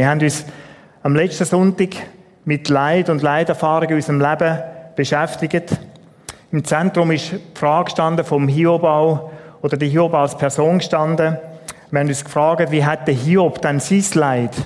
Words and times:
Wir 0.00 0.08
haben 0.08 0.22
uns 0.22 0.46
am 1.02 1.14
letzten 1.14 1.44
Sonntag 1.44 1.90
mit 2.46 2.70
Leid 2.70 3.10
und 3.10 3.20
Leiderfahrung 3.20 3.90
in 3.90 3.96
unserem 3.96 4.18
Leben 4.18 4.58
beschäftigt. 4.96 5.78
Im 6.50 6.64
Zentrum 6.64 7.10
ist 7.10 7.32
die 7.32 7.38
Frage 7.52 7.84
gestanden 7.84 8.24
vom 8.24 8.48
Hiob 8.48 8.82
oder 9.60 9.76
die 9.76 9.90
Hiob 9.90 10.14
als 10.14 10.38
Person 10.38 10.78
gestanden. 10.78 11.36
Wir 11.90 12.00
haben 12.00 12.08
uns 12.08 12.24
gefragt, 12.24 12.70
wie 12.70 12.82
hat 12.82 13.08
der 13.08 13.14
Hiob 13.14 13.60
dann 13.60 13.78
sein 13.78 14.02
Leid 14.14 14.56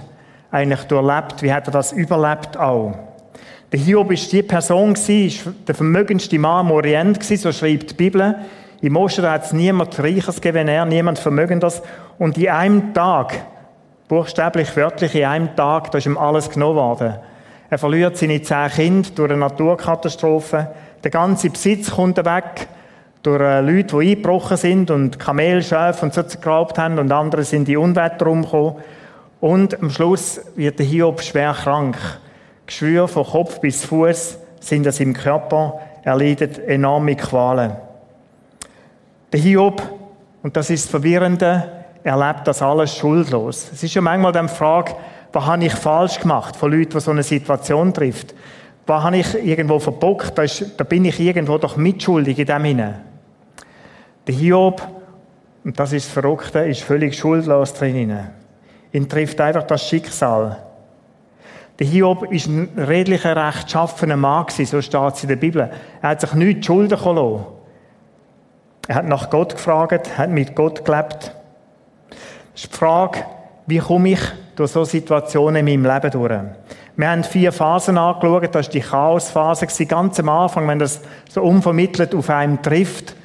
eigentlich 0.52 0.84
durchlebt? 0.84 1.42
Wie 1.42 1.53
hat 1.53 1.66
er 1.66 1.72
das 1.72 1.91
überlebt 1.91 2.56
auch? 2.56 2.94
Der 3.72 3.81
Hiob 3.81 4.12
ist 4.12 4.31
die 4.31 4.44
Person 4.44 4.92
ist 4.92 5.48
der 5.66 5.75
vermögendste 5.75 6.39
Mann 6.39 6.66
im 6.66 6.70
Orient 6.70 7.19
gewesen, 7.19 7.42
so 7.42 7.50
schreibt 7.50 7.91
die 7.91 7.94
Bibel. 7.94 8.37
Im 8.83 8.94
Osten 8.94 9.28
hat 9.28 9.47
es 9.47 9.53
niemand 9.53 9.98
Reiches 9.98 10.41
gegeben, 10.41 10.69
er, 10.69 10.84
niemand 10.84 11.19
Vermögendes. 11.19 11.83
Und 12.20 12.39
in 12.39 12.50
einem 12.50 12.94
Tag 12.94 13.34
buchstäblich, 14.15 14.77
wörtlich 14.77 15.15
in 15.17 15.25
einem 15.25 15.57
Tag, 15.57 15.91
da 15.91 15.98
ist 15.98 16.07
ihm 16.07 16.17
alles 16.17 16.48
genommen 16.48 16.77
worden. 16.77 17.15
Er 17.69 17.79
verliert 17.79 18.17
seine 18.17 18.41
zehn 18.41 18.69
Kinder 18.69 19.09
durch 19.12 19.31
eine 19.31 19.41
Naturkatastrophe. 19.41 20.69
Der 21.03 21.11
ganze 21.11 21.51
Besitz 21.51 21.91
kommt 21.91 22.19
weg 22.19 22.69
durch 23.25 23.41
äh, 23.41 23.61
Leute, 23.61 23.98
die 23.98 24.11
eingebrochen 24.11 24.56
sind 24.56 24.93
und 24.93 25.19
Kamelschäfe 25.19 26.05
und 26.05 26.15
so 26.15 26.23
geraubt 26.41 26.79
haben 26.79 27.01
und 27.01 27.11
andere 27.11 27.43
sind 27.43 27.69
in 27.69 27.79
Unwetter 27.79 28.29
umgekommen. 28.29 28.77
Und 29.41 29.83
am 29.83 29.91
Schluss 29.91 30.41
wird 30.55 30.78
der 30.78 30.87
Hiob 30.87 31.21
schwer 31.21 31.53
krank. 31.53 31.97
Geschwür 32.67 33.09
von 33.09 33.25
Kopf 33.25 33.61
bis 33.61 33.84
Fuß 33.84 34.39
sind 34.61 34.87
es 34.87 35.01
im 35.01 35.12
Körper. 35.12 35.81
Er 36.05 36.17
leidet 36.17 36.61
enorme 36.61 37.17
Qualen. 37.17 37.73
Der 39.33 39.41
Hiob, 39.41 39.83
und 40.45 40.56
das 40.56 40.71
ist 40.71 40.84
das 40.84 40.91
Verwirrende, 40.93 41.84
erlebt 42.05 42.47
das 42.47 42.62
alles 42.62 42.94
schuldlos. 42.97 43.70
Es 43.72 43.83
ist 43.83 43.94
ja 43.94 44.02
manchmal 44.02 44.33
die 44.33 44.47
Frage, 44.48 44.94
was 45.33 45.47
habe 45.47 45.64
ich 45.64 45.72
falsch 45.72 46.20
gemacht 46.20 46.55
von 46.55 46.70
Leuten, 46.70 46.91
die 46.91 47.00
so 47.00 47.10
eine 47.10 47.22
Situation 47.22 47.92
trifft? 47.92 48.34
Was 48.86 49.02
habe 49.02 49.16
ich 49.16 49.34
irgendwo 49.34 49.78
verbockt? 49.78 50.38
Da, 50.38 50.84
bin 50.84 51.06
ich 51.06 51.19
irgendwo 51.19 51.58
doch 51.58 51.77
mitschuldig 51.77 52.38
in 52.38 52.47
dem 52.47 52.64
hinein. 52.64 53.00
Der 54.27 54.34
Hiob, 54.34 54.86
und 55.64 55.80
das 55.80 55.92
ist 55.92 56.06
das 56.06 56.12
Verrückte, 56.12 56.60
ist 56.60 56.82
völlig 56.82 57.16
schuldlos 57.16 57.72
drin. 57.72 58.16
Ihn 58.92 59.08
trifft 59.08 59.41
einfach 59.41 59.64
das 59.64 59.88
Schicksal. 59.88 60.62
Der 61.78 61.86
Hiob 61.86 62.30
ist 62.30 62.47
ein 62.47 62.69
redlicher, 62.77 63.34
rechtschaffener 63.34 64.16
Mann 64.16 64.47
so 64.48 64.80
steht 64.80 65.14
es 65.14 65.22
in 65.22 65.28
der 65.31 65.37
Bibel. 65.37 65.70
Er 66.03 66.10
hat 66.10 66.20
sich 66.20 66.34
nichts 66.34 66.66
schulden 66.66 66.98
lassen. 67.03 67.47
Er 68.87 68.94
hat 68.97 69.06
nach 69.06 69.31
Gott 69.31 69.54
gefragt, 69.54 70.19
hat 70.19 70.31
mit 70.31 70.54
Gott 70.54 70.84
gelebt. 70.84 71.32
Ist 72.54 72.72
die 72.72 72.76
Frage, 72.76 73.25
wie 73.66 73.78
komme 73.78 74.10
ich 74.10 74.20
durch 74.54 74.70
so 74.70 74.84
Situationen 74.84 75.66
in 75.66 75.82
meinem 75.82 75.92
Leben 75.92 76.10
durch? 76.12 76.41
Wir 76.97 77.10
haben 77.10 77.25
vier 77.25 77.50
Phasen 77.50 77.98
angeschaut. 77.98 78.54
Das 78.54 78.66
war 78.66 78.72
die 78.72 78.81
Chaosphase, 78.81 79.66
ganz 79.87 80.20
am 80.20 80.28
Anfang, 80.28 80.69
wenn 80.69 80.78
das 80.78 81.00
so 81.28 81.43
unvermittelt 81.43 82.14
auf 82.14 82.31
einem 82.31 82.62
trifft, 82.62 83.16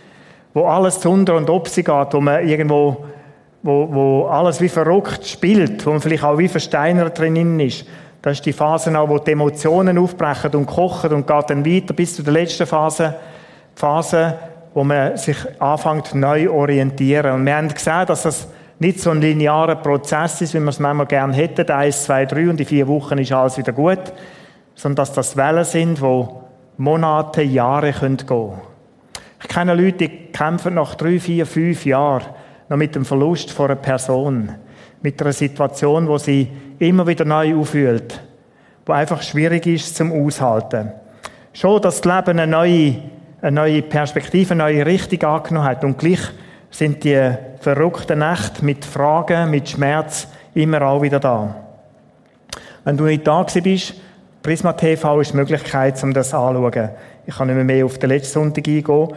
wo 0.55 0.65
alles 0.65 1.05
unter 1.05 1.35
und 1.35 1.47
ob 1.49 1.67
sie 1.67 1.83
geht, 1.83 2.07
wo 2.13 2.19
man 2.19 2.47
irgendwo, 2.47 3.05
wo, 3.61 3.87
wo 3.91 4.25
alles 4.25 4.59
wie 4.61 4.69
verrückt 4.69 5.27
spielt, 5.27 5.85
wo 5.85 5.91
man 5.91 6.01
vielleicht 6.01 6.23
auch 6.23 6.39
wie 6.39 6.47
versteinert 6.47 7.19
drin 7.19 7.59
ist. 7.59 7.85
Das 8.23 8.33
ist 8.33 8.45
die 8.47 8.53
Phase 8.53 8.97
auch, 8.97 9.07
wo 9.07 9.19
die 9.19 9.31
Emotionen 9.31 9.99
aufbrechen 9.99 10.55
und 10.55 10.65
kochen 10.65 11.13
und 11.13 11.27
geht 11.27 11.49
dann 11.51 11.63
weiter 11.63 11.93
bis 11.93 12.15
zu 12.15 12.23
der 12.23 12.33
letzten 12.33 12.65
Phase. 12.65 13.15
Die 13.75 13.79
Phase, 13.79 14.39
wo 14.73 14.83
man 14.83 15.15
sich 15.17 15.37
anfängt 15.59 16.15
neu 16.15 16.49
orientieren. 16.49 17.33
Und 17.33 17.45
wir 17.45 17.55
haben 17.55 17.69
gesehen, 17.69 18.07
dass 18.07 18.23
das 18.23 18.47
nicht 18.79 19.01
so 19.01 19.11
ein 19.11 19.21
linearer 19.21 19.75
Prozess 19.75 20.41
ist, 20.41 20.53
wie 20.53 20.59
wir 20.59 20.69
es 20.69 20.79
manchmal 20.79 21.05
gerne 21.05 21.33
hätten, 21.33 21.69
eins, 21.69 22.03
zwei, 22.05 22.25
drei 22.25 22.49
und 22.49 22.59
in 22.59 22.65
vier 22.65 22.87
Wochen 22.87 23.17
ist 23.17 23.31
alles 23.31 23.57
wieder 23.57 23.73
gut, 23.73 24.13
sondern 24.73 24.95
dass 24.95 25.13
das 25.13 25.35
Wellen 25.35 25.65
sind, 25.65 26.01
wo 26.01 26.43
Monate, 26.77 27.41
Jahre 27.41 27.91
gehen. 27.91 28.17
Können. 28.17 28.61
Ich 29.41 29.49
kenne 29.49 29.73
Leute, 29.73 30.07
die 30.07 30.31
kämpfen 30.31 30.75
nach 30.75 30.95
drei, 30.95 31.19
vier, 31.19 31.45
fünf 31.45 31.85
Jahren 31.85 32.23
noch 32.69 32.77
mit 32.77 32.95
dem 32.95 33.03
Verlust 33.03 33.51
von 33.51 33.65
einer 33.65 33.75
Person, 33.75 34.55
mit 35.01 35.21
einer 35.21 35.33
Situation, 35.33 36.07
wo 36.07 36.17
sie 36.17 36.47
immer 36.77 37.05
wieder 37.05 37.25
neu 37.25 37.57
auffühlt, 37.57 38.21
wo 38.85 38.93
einfach 38.93 39.21
schwierig 39.21 39.65
ist 39.65 39.95
zum 39.95 40.11
Aushalten. 40.11 40.91
Schon, 41.51 41.81
dass 41.81 41.99
das 41.99 42.15
Leben 42.15 42.39
eine 42.39 42.49
neue, 42.49 42.95
eine 43.41 43.51
neue 43.51 43.81
Perspektive, 43.81 44.53
eine 44.53 44.63
neue 44.63 44.85
Richtung 44.85 45.21
angenommen 45.23 45.67
hat. 45.67 45.83
Und 45.83 45.97
gleich 45.97 46.21
sind 46.71 47.03
die 47.03 47.31
verrückten 47.59 48.19
Nächte 48.19 48.63
mit 48.63 48.85
Fragen, 48.85 49.51
mit 49.51 49.69
Schmerz 49.69 50.27
immer 50.53 50.81
auch 50.83 51.01
wieder 51.01 51.19
da. 51.19 51.55
Wenn 52.83 52.97
du 52.97 53.05
nicht 53.05 53.25
da 53.25 53.43
bist, 53.43 53.95
Prisma 54.41 54.73
TV 54.73 55.19
ist 55.21 55.33
die 55.33 55.37
Möglichkeit, 55.37 56.01
um 56.03 56.13
das 56.13 56.33
anzuschauen. 56.33 56.89
Ich 57.25 57.35
kann 57.35 57.47
nicht 57.47 57.55
mehr, 57.55 57.65
mehr 57.65 57.85
auf 57.85 57.99
den 57.99 58.09
letzten 58.09 58.33
Sonntag 58.33 58.67
eingehen. 58.67 59.09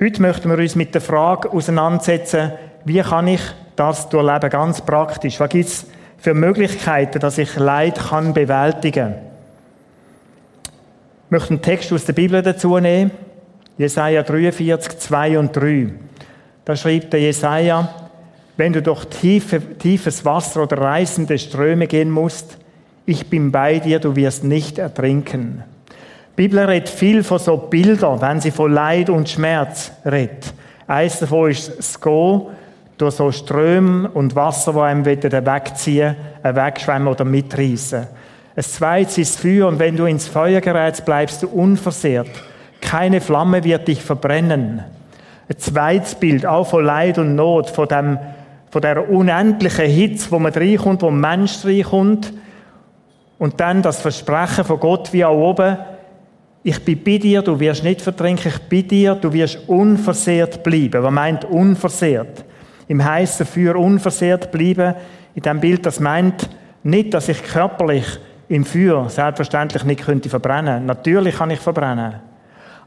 Heute 0.00 0.22
möchten 0.22 0.48
wir 0.48 0.58
uns 0.58 0.74
mit 0.74 0.94
der 0.94 1.02
Frage 1.02 1.50
auseinandersetzen, 1.52 2.52
wie 2.84 3.00
kann 3.00 3.28
ich 3.28 3.42
das 3.76 4.08
durchleben, 4.08 4.50
ganz 4.50 4.80
praktisch. 4.80 5.38
Was 5.38 5.50
gibt 5.50 5.66
es 5.66 5.86
für 6.18 6.34
Möglichkeiten, 6.34 7.20
dass 7.20 7.38
ich 7.38 7.56
Leid 7.56 7.98
kann 8.08 8.32
bewältigen 8.32 9.12
kann? 9.12 9.14
Ich 11.26 11.30
möchte 11.30 11.50
einen 11.50 11.62
Text 11.62 11.92
aus 11.92 12.06
der 12.06 12.14
Bibel 12.14 12.42
dazu 12.42 12.78
nehmen. 12.78 13.10
Jesaja 13.78 14.22
43, 14.22 14.98
2 14.98 15.38
und 15.38 15.54
3. 15.54 15.92
Da 16.70 16.76
schrieb 16.76 17.10
der 17.10 17.18
Jesaja, 17.18 17.88
wenn 18.56 18.72
du 18.72 18.80
durch 18.80 19.04
tiefe, 19.06 19.60
tiefes 19.60 20.24
Wasser 20.24 20.62
oder 20.62 20.78
reißende 20.78 21.36
Ströme 21.36 21.88
gehen 21.88 22.12
musst, 22.12 22.58
ich 23.06 23.28
bin 23.28 23.50
bei 23.50 23.80
dir, 23.80 23.98
du 23.98 24.14
wirst 24.14 24.44
nicht 24.44 24.78
ertrinken. 24.78 25.64
Die 25.88 26.36
Bibel 26.36 26.60
redet 26.60 26.88
viel 26.88 27.24
von 27.24 27.40
so 27.40 27.56
Bildern, 27.56 28.20
wenn 28.20 28.40
sie 28.40 28.52
von 28.52 28.72
Leid 28.72 29.10
und 29.10 29.28
Schmerz 29.28 29.90
redet. 30.06 30.54
Eines 30.86 31.18
davon 31.18 31.50
ist 31.50 31.76
das 31.76 32.00
Gehen 32.00 32.42
durch 32.98 33.16
so 33.16 33.32
Ströme 33.32 34.08
und 34.08 34.36
Wasser, 34.36 34.72
die 34.72 34.78
einem 34.78 35.04
wegziehen, 35.04 36.14
wegschwemmen 36.44 37.08
oder 37.08 37.24
mitreißen. 37.24 38.06
Ein 38.54 38.62
zweites 38.62 39.18
ist 39.18 39.40
Feuer 39.40 39.66
und 39.66 39.80
wenn 39.80 39.96
du 39.96 40.04
ins 40.04 40.28
Feuer 40.28 40.60
gerätst, 40.60 41.04
bleibst 41.04 41.42
du 41.42 41.48
unversehrt. 41.48 42.30
Keine 42.80 43.20
Flamme 43.20 43.64
wird 43.64 43.88
dich 43.88 44.00
verbrennen. 44.00 44.84
Ein 45.50 45.58
zweites 45.58 46.14
Bild, 46.14 46.46
auch 46.46 46.64
von 46.64 46.84
Leid 46.84 47.18
und 47.18 47.34
Not, 47.34 47.70
von, 47.70 47.88
dem, 47.88 48.18
von 48.70 48.82
der 48.82 49.10
unendlichen 49.10 49.86
Hitze, 49.86 50.30
wo 50.30 50.38
man 50.38 50.52
reinkommt, 50.52 51.02
wo 51.02 51.08
ein 51.08 51.18
Mensch 51.18 51.64
reinkommt. 51.64 52.32
Und 53.36 53.58
dann 53.58 53.82
das 53.82 54.00
Versprechen 54.00 54.64
von 54.64 54.78
Gott 54.78 55.12
wie 55.12 55.24
auch 55.24 55.36
oben, 55.36 55.76
ich 56.62 56.84
bin 56.84 57.02
bei 57.02 57.18
dir, 57.18 57.42
du 57.42 57.58
wirst 57.58 57.82
nicht 57.82 58.00
vertrinken, 58.00 58.52
ich 58.54 58.58
bin 58.68 58.86
dir, 58.86 59.16
du 59.16 59.32
wirst 59.32 59.58
unversehrt 59.66 60.62
bleiben. 60.62 61.02
Was 61.02 61.12
meint 61.12 61.44
unversehrt? 61.46 62.44
Im 62.86 63.04
heißen 63.04 63.44
Feuer 63.44 63.74
unversehrt 63.74 64.52
bleiben, 64.52 64.94
in 65.34 65.42
dem 65.42 65.58
Bild, 65.58 65.84
das 65.84 65.98
meint 65.98 66.48
nicht, 66.84 67.12
dass 67.12 67.28
ich 67.28 67.42
körperlich 67.42 68.06
im 68.48 68.64
Feuer 68.64 69.08
selbstverständlich 69.08 69.82
nicht 69.82 70.04
könnte 70.04 70.28
verbrennen. 70.28 70.86
Natürlich 70.86 71.34
kann 71.34 71.50
ich 71.50 71.60
verbrennen. 71.60 72.29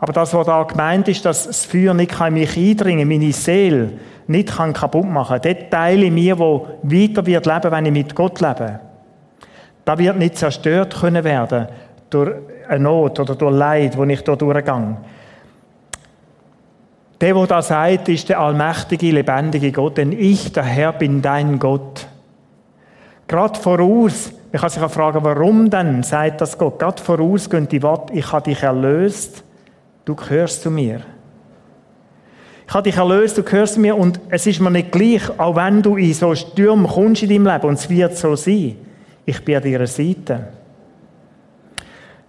Aber 0.04 0.12
das, 0.12 0.34
was 0.34 0.46
da 0.46 0.62
gemeint 0.64 1.08
ist, 1.08 1.24
dass 1.24 1.48
das 1.48 1.64
Feuer 1.64 1.94
nicht 1.94 2.12
kann 2.12 2.34
mich 2.34 2.58
eindringen, 2.58 3.08
meine 3.08 3.32
Seele 3.32 3.92
nicht 4.28 4.50
kann 4.50 4.74
kaputt 4.74 5.06
machen. 5.06 5.40
Der 5.42 5.70
Teil 5.70 6.04
in 6.04 6.14
mir, 6.14 6.38
wo 6.38 6.68
weiter 6.84 7.26
wird 7.26 7.46
leben, 7.46 7.72
wenn 7.72 7.86
ich 7.86 7.94
mit 7.94 8.14
Gott 8.14 8.42
lebe, 8.42 8.82
da 9.86 9.98
wird 9.98 10.18
nicht 10.18 10.38
zerstört 10.38 10.94
können 11.00 11.24
werden 11.24 11.68
durch 12.10 12.34
eine 12.68 12.84
Not 12.84 13.18
oder 13.22 13.36
durch 13.36 13.56
Leid, 13.56 13.98
wo 13.98 14.04
ich 14.04 14.22
da 14.26 14.36
durchgehe. 14.36 14.98
Der, 17.22 17.34
der 17.34 17.48
das 17.48 17.70
sagt, 17.70 18.10
ist 18.10 18.28
der 18.28 18.42
allmächtige, 18.42 19.10
lebendige 19.10 19.72
Gott, 19.72 19.96
denn 19.96 20.12
ich, 20.12 20.52
der 20.52 20.64
Herr, 20.64 20.92
bin 20.92 21.22
dein 21.22 21.60
Gott. 21.60 22.08
Gerade 23.26 23.58
voraus, 23.58 24.34
man 24.52 24.60
kann 24.60 24.70
sich 24.70 24.84
auch 24.84 24.92
fragen, 24.92 25.24
warum 25.24 25.70
denn, 25.70 26.04
sagt 26.04 26.42
das 26.42 26.58
Gott, 26.58 26.78
gerade 26.78 27.02
voraus 27.02 27.50
gehen 27.50 27.70
die 27.70 27.82
Worte, 27.82 28.12
ich 28.12 28.30
habe 28.34 28.44
dich 28.44 28.62
erlöst, 28.62 29.46
Du 30.06 30.16
gehörst 30.16 30.62
zu 30.62 30.70
mir. 30.70 31.02
Ich 32.68 32.74
habe 32.74 32.84
dich 32.84 32.98
erlöst, 32.98 33.38
du 33.38 33.44
gehörst 33.44 33.78
mir 33.78 33.98
und 33.98 34.20
es 34.30 34.48
ist 34.48 34.60
mir 34.60 34.72
nicht 34.72 34.92
gleich, 34.92 35.30
auch 35.40 35.56
wenn 35.56 35.82
du 35.82 35.96
in 35.96 36.14
so 36.14 36.34
Stürmen 36.34 36.88
kommst 36.88 37.24
in 37.24 37.30
deinem 37.30 37.46
Leben 37.48 37.68
und 37.68 37.76
es 37.76 37.90
wird 37.90 38.18
so 38.18 38.36
sein. 38.36 38.78
Ich 39.26 39.44
bin 39.44 39.58
an 39.58 39.64
deiner 39.64 39.88
Seite. 39.88 40.48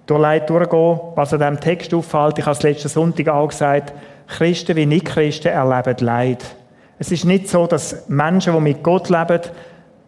Durch 0.07 0.21
Leid 0.21 0.51
durchgehen, 0.51 1.01
was 1.15 1.33
an 1.33 1.41
diesem 1.41 1.61
Text 1.61 1.95
auffällt, 1.95 2.39
ich 2.39 2.45
habe 2.45 2.57
es 2.57 2.63
letzten 2.63 2.89
Sonntag 2.89 3.29
auch 3.29 3.49
gesagt, 3.49 3.95
Christen 4.27 4.77
wie 4.77 4.87
Nicht-Christen 4.87 5.49
erleben 5.49 6.05
Leid. 6.05 6.45
Es 6.99 7.11
ist 7.11 7.25
nicht 7.25 7.49
so, 7.49 7.67
dass 7.67 8.09
Menschen, 8.09 8.55
die 8.55 8.61
mit 8.61 8.83
Gott 8.83 9.09
leben, 9.09 9.41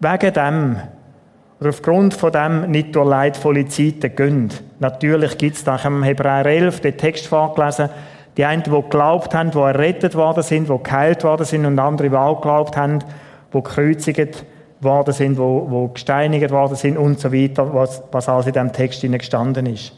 wegen 0.00 0.32
dem 0.32 0.76
oder 1.60 1.70
aufgrund 1.70 2.14
von 2.14 2.32
dem 2.32 2.70
nicht 2.70 2.94
durch 2.94 3.08
leidvolle 3.08 3.66
Zeiten 3.66 4.14
gehen. 4.14 4.50
Natürlich 4.78 5.38
gibt 5.38 5.56
es 5.56 5.64
da 5.64 5.76
im 5.76 6.02
Hebräer 6.02 6.46
11 6.46 6.80
den 6.80 6.96
Text 6.96 7.26
vorgelesen, 7.26 7.88
die 8.36 8.44
einen, 8.44 8.62
die 8.62 8.70
geglaubt 8.70 9.34
haben, 9.34 9.50
die 9.50 9.58
errettet 9.58 10.14
worden 10.14 10.42
sind, 10.42 10.68
die 10.68 10.82
geheilt 10.82 11.24
worden 11.24 11.46
sind 11.46 11.64
und 11.64 11.78
andere, 11.78 12.10
die 12.10 12.16
auch 12.16 12.40
geglaubt 12.40 12.76
haben, 12.76 12.98
die 13.52 13.62
gekreuzigt 13.62 14.44
worden 14.80 15.14
sind, 15.14 15.38
die 15.38 15.88
gesteinigt 15.94 16.50
worden 16.50 16.76
sind 16.76 16.98
und 16.98 17.18
so 17.18 17.32
weiter, 17.32 17.72
was, 17.72 18.02
was 18.12 18.28
alles 18.28 18.46
in 18.46 18.52
diesem 18.52 18.72
Text 18.72 19.00
gestanden 19.00 19.66
ist. 19.66 19.92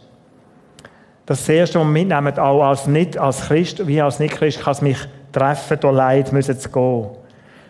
Das 1.26 1.46
Erste, 1.49 1.81
was 1.81 1.87
wir 1.87 1.93
mitnehmen, 1.93 2.38
auch 2.38 2.62
als 2.62 2.87
nicht 2.87 3.19
als 3.19 3.49
Christ, 3.49 3.87
wie 3.87 4.00
als 4.00 4.20
Nicht-Christ, 4.20 4.62
kann 4.62 4.72
es 4.72 4.82
mich 4.82 4.99
treffen, 5.32 5.78
durch 5.81 5.94
Leid 5.94 6.32
müssen 6.32 6.58
zu 6.58 6.70
gehen. 6.70 7.08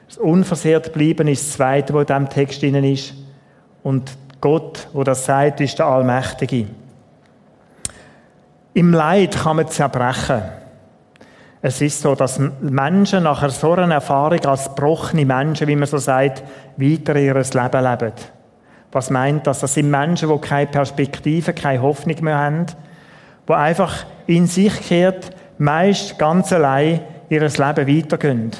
Das 0.06 0.18
unversehrt 0.18 0.92
bleiben 0.92 1.26
ist 1.28 1.44
das 1.44 1.52
Zweite, 1.54 1.92
was 1.92 2.02
in 2.02 2.06
diesem 2.06 2.28
Text 2.28 2.62
drin 2.62 2.84
ist. 2.84 3.14
Und 3.88 4.18
Gott, 4.42 4.86
wo 4.92 5.02
das 5.02 5.24
sagt, 5.24 5.62
ist 5.62 5.78
der 5.78 5.86
Allmächtige. 5.86 6.66
Im 8.74 8.92
Leid 8.92 9.34
kann 9.34 9.56
man 9.56 9.68
zerbrechen. 9.68 10.42
Es 11.62 11.80
ist 11.80 12.02
so, 12.02 12.14
dass 12.14 12.38
Menschen 12.60 13.22
nach 13.22 13.48
so 13.48 13.72
einer 13.72 13.94
Erfahrung 13.94 14.44
als 14.44 14.66
gebrochene 14.66 15.24
Menschen, 15.24 15.68
wie 15.68 15.74
man 15.74 15.88
so 15.88 15.96
sagt, 15.96 16.44
weiter 16.76 17.16
ihr 17.16 17.34
Leben 17.34 17.82
leben. 17.82 18.12
Was 18.92 19.08
meint 19.08 19.46
das? 19.46 19.60
Das 19.60 19.72
sind 19.72 19.90
Menschen, 19.90 20.28
die 20.28 20.38
keine 20.38 20.66
Perspektive, 20.66 21.54
keine 21.54 21.80
Hoffnung 21.80 22.22
mehr 22.22 22.36
haben, 22.36 22.66
die 23.48 23.54
einfach 23.54 24.04
in 24.26 24.46
sich 24.46 24.82
kehrt, 24.82 25.30
meist 25.56 26.18
ganz 26.18 26.52
allein 26.52 27.00
ihr 27.30 27.40
Leben 27.40 27.58
weitergehen. 27.58 28.50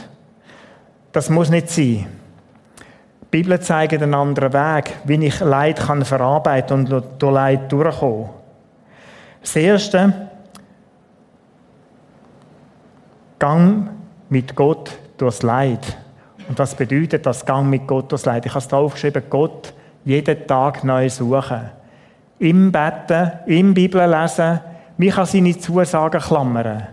Das 1.12 1.28
muss 1.28 1.50
nicht 1.50 1.69
sein. 1.69 2.18
Die 3.30 3.42
Bibel 3.42 3.60
zeigt 3.60 3.92
einen 3.92 4.14
anderen 4.14 4.54
Weg, 4.54 4.96
wie 5.04 5.26
ich 5.26 5.40
Leid 5.40 5.80
kann 5.80 6.02
verarbeiten 6.02 6.88
und 6.88 7.04
durch 7.19 7.32
Leid 7.34 7.70
durchkommen. 7.70 8.30
Das 9.42 9.54
Erste, 9.54 10.30
Gang 13.38 13.90
mit 14.30 14.56
Gott 14.56 14.98
durchs 15.19 15.42
Leid. 15.42 15.96
Und 16.48 16.58
was 16.58 16.75
bedeutet 16.75 17.26
das 17.26 17.44
Gang 17.44 17.69
mit 17.69 17.86
Gott 17.86 18.10
durchs 18.10 18.25
Leid? 18.25 18.46
Ich 18.46 18.52
habe 18.52 18.60
es 18.60 18.69
da 18.69 18.78
aufgeschrieben, 18.78 19.22
Gott 19.28 19.74
jeden 20.06 20.46
Tag 20.46 20.82
neu 20.82 21.10
suchen. 21.10 21.70
Im 22.38 22.72
Betten, 22.72 23.32
im 23.46 23.74
Bibel 23.74 24.08
lesen, 24.08 24.60
mich 24.96 25.16
an 25.19 25.26
seine 25.26 25.58
Zusagen 25.58 26.20
klammern. 26.20 26.86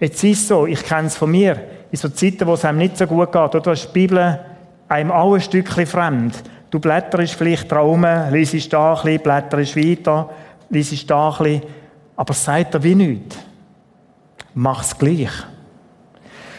Jetzt 0.00 0.24
ist 0.24 0.40
es 0.40 0.48
so, 0.48 0.66
ich 0.66 0.82
kenne 0.82 1.08
es 1.08 1.16
von 1.16 1.30
mir, 1.30 1.60
in 1.90 1.98
so 1.98 2.08
Zeiten, 2.08 2.46
wo 2.46 2.54
es 2.54 2.64
einem 2.64 2.78
nicht 2.78 2.96
so 2.96 3.06
gut 3.06 3.30
geht, 3.30 3.54
oder 3.54 3.72
ist 3.72 3.88
die 3.88 3.92
Bibel 3.92 4.40
einem 4.88 5.10
auch 5.10 5.34
ein 5.34 5.40
Stückchen 5.40 5.86
fremd. 5.86 6.42
Du 6.70 6.78
blätterst 6.78 7.34
vielleicht 7.34 7.70
da 7.70 7.78
rum, 7.78 8.06
liest 8.30 8.72
da 8.72 8.94
ein 8.94 9.02
bisschen, 9.02 9.22
blätterst 9.22 9.76
weiter, 9.76 10.30
liest 10.68 11.10
da 11.10 11.30
ein 11.30 11.38
bisschen, 11.38 11.62
aber 12.16 12.34
sagt 12.34 12.74
dir 12.74 12.82
wie 12.82 12.94
nichts. 12.94 13.38
Mach's 14.54 14.96
gleich. 14.96 15.30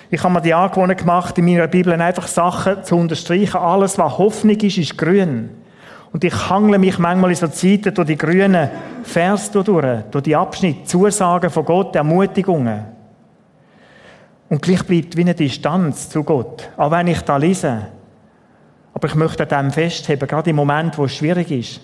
Ich 0.10 0.24
habe 0.24 0.34
mir 0.34 0.42
die 0.42 0.54
Angewohnheit 0.54 1.00
gemacht, 1.00 1.38
in 1.38 1.46
meiner 1.46 1.68
Bibel 1.68 1.94
einfach 1.94 2.28
Sachen 2.28 2.84
zu 2.84 2.96
unterstreichen. 2.96 3.58
Alles, 3.58 3.98
was 3.98 4.18
Hoffnung 4.18 4.56
ist, 4.56 4.78
ist 4.78 4.98
grün. 4.98 5.50
Und 6.14 6.24
ich 6.24 6.50
hangle 6.50 6.80
mich 6.80 6.98
manchmal 6.98 7.32
in 7.32 7.36
so 7.36 7.48
Zeiten 7.48 7.94
durch 7.94 8.08
die 8.08 8.18
grünen 8.18 8.70
Vers 9.04 9.52
durch, 9.52 9.66
durch 9.66 10.24
die 10.24 10.36
Abschnitte, 10.36 10.86
Zusagen 10.86 11.50
von 11.50 11.66
Gott, 11.66 11.96
Ermutigungen. 11.96 12.86
Und 14.50 14.62
gleich 14.62 14.84
bleibt 14.84 15.18
wie 15.18 15.22
eine 15.22 15.36
Distanz 15.36 16.10
zu 16.10 16.24
Gott, 16.24 16.70
auch 16.78 16.92
wenn 16.92 17.08
ich 17.08 17.20
da 17.22 17.36
lese. 17.36 17.88
Aber 18.98 19.08
ich 19.08 19.14
möchte 19.14 19.44
an 19.56 19.68
dem 19.68 19.72
festheben, 19.72 20.28
gerade 20.28 20.50
im 20.50 20.56
Moment, 20.56 20.98
wo 20.98 21.06
es 21.06 21.14
schwierig 21.14 21.52
ist. 21.52 21.80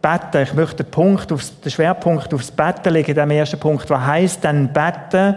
Betten, 0.00 0.42
ich 0.42 0.54
möchte 0.54 0.84
den, 0.84 0.90
Punkt 0.90 1.30
aufs, 1.30 1.60
den 1.60 1.70
Schwerpunkt 1.70 2.32
aufs 2.32 2.50
Betten 2.50 2.94
legen, 2.94 3.14
dem 3.14 3.30
ersten 3.30 3.60
Punkt. 3.60 3.90
Was 3.90 4.06
heisst 4.06 4.42
denn 4.42 4.72
Betten 4.72 5.34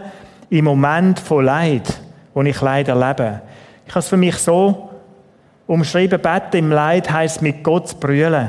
im 0.49 0.63
Moment 0.63 1.19
von 1.19 1.43
Leid, 1.43 1.99
wo 2.33 2.41
ich 2.41 2.61
Leid 2.61 2.87
erlebe. 2.87 3.41
Ich 3.85 3.91
habe 3.91 3.99
es 3.99 4.07
für 4.07 4.15
mich 4.15 4.37
so 4.37 4.91
umschrieben, 5.67 6.21
beten 6.21 6.55
im 6.55 6.71
Leid 6.71 7.11
heißt 7.11 7.41
mit 7.41 7.61
Gott 7.61 7.89
zu 7.89 7.97
brüllen, 7.97 8.47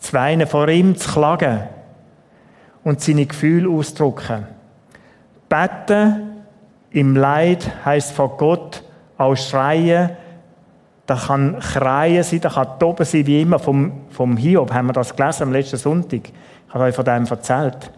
zu 0.00 0.12
weinen, 0.14 0.48
vor 0.48 0.66
ihm 0.66 0.96
zu 0.96 1.08
klagen 1.08 1.60
und 2.82 3.00
seine 3.00 3.26
Gefühle 3.26 3.70
auszudrücken. 3.70 4.44
Beten 5.48 6.42
im 6.90 7.14
Leid 7.14 7.70
heißt 7.84 8.10
vor 8.10 8.36
Gott 8.36 8.82
auch 9.16 9.36
schreien, 9.36 10.10
da 11.08 11.16
kann 11.16 11.58
Kreien 11.58 12.22
sein, 12.22 12.42
da 12.42 12.50
kann 12.50 12.78
Toben 12.78 13.06
sein, 13.06 13.26
wie 13.26 13.40
immer. 13.40 13.58
Vom, 13.58 13.92
vom 14.10 14.36
Hiob 14.36 14.74
haben 14.74 14.88
wir 14.88 14.92
das 14.92 15.16
gelesen 15.16 15.44
am 15.44 15.52
letzten 15.52 15.78
Sonntag. 15.78 16.20
Ich 16.28 16.74
habe 16.74 16.84
euch 16.84 16.94
von 16.94 17.06
dem 17.06 17.24
erzählt. 17.24 17.90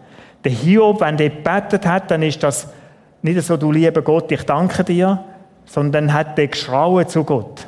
Der 0.45 0.51
Hiob, 0.53 1.01
wenn 1.01 1.17
der 1.17 1.29
gebetet 1.29 1.85
hat, 1.85 2.09
dann 2.09 2.23
ist 2.23 2.41
das 2.41 2.69
nicht 3.21 3.41
so, 3.41 3.57
du 3.57 3.69
lieber 3.73 4.01
Gott, 4.01 4.31
ich 4.31 4.45
danke 4.45 4.85
dir, 4.85 5.21
sondern 5.65 6.13
hat 6.13 6.39
er 6.39 6.47
geschrauen 6.47 7.05
zu 7.05 7.25
Gott. 7.25 7.67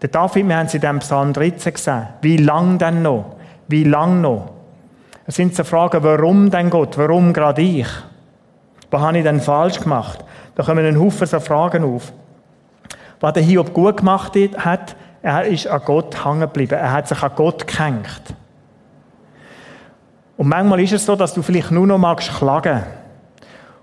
Der 0.00 0.08
David, 0.08 0.46
wir 0.46 0.56
haben 0.56 0.66
es 0.66 0.74
in 0.74 0.80
diesem 0.80 1.00
Psalm 1.00 1.32
13 1.32 1.74
gesehen. 1.74 2.06
Wie 2.22 2.36
lang 2.36 2.78
denn 2.78 3.02
noch? 3.02 3.34
Wie 3.66 3.82
lang 3.82 4.20
noch? 4.20 4.52
Es 5.26 5.34
sind 5.34 5.52
so 5.56 5.64
Fragen, 5.64 6.04
warum 6.04 6.48
denn 6.48 6.70
Gott? 6.70 6.96
Warum 6.96 7.32
gerade 7.32 7.60
ich? 7.60 7.88
Was 8.92 9.02
habe 9.02 9.18
ich 9.18 9.24
denn 9.24 9.40
falsch 9.40 9.80
gemacht? 9.80 10.24
Da 10.54 10.62
kommen 10.62 10.86
ein 10.86 10.98
Haufen 10.98 11.26
so 11.26 11.40
Fragen 11.40 11.82
auf. 11.82 12.12
Was 13.20 13.34
der 13.34 13.42
Hiob 13.42 13.72
gut 13.74 13.98
gemacht 13.98 14.32
hat, 14.56 14.96
er 15.22 15.44
ist 15.44 15.66
an 15.66 15.82
Gott 15.84 16.24
hängen 16.24 16.40
geblieben. 16.40 16.74
Er 16.74 16.92
hat 16.92 17.08
sich 17.08 17.22
an 17.22 17.32
Gott 17.36 17.66
gehängt. 17.66 18.34
Und 20.38 20.48
manchmal 20.48 20.80
ist 20.80 20.92
es 20.92 21.04
so, 21.04 21.14
dass 21.16 21.34
du 21.34 21.42
vielleicht 21.42 21.70
nur 21.70 21.86
noch 21.86 21.98
magst 21.98 22.32
klagen. 22.32 22.82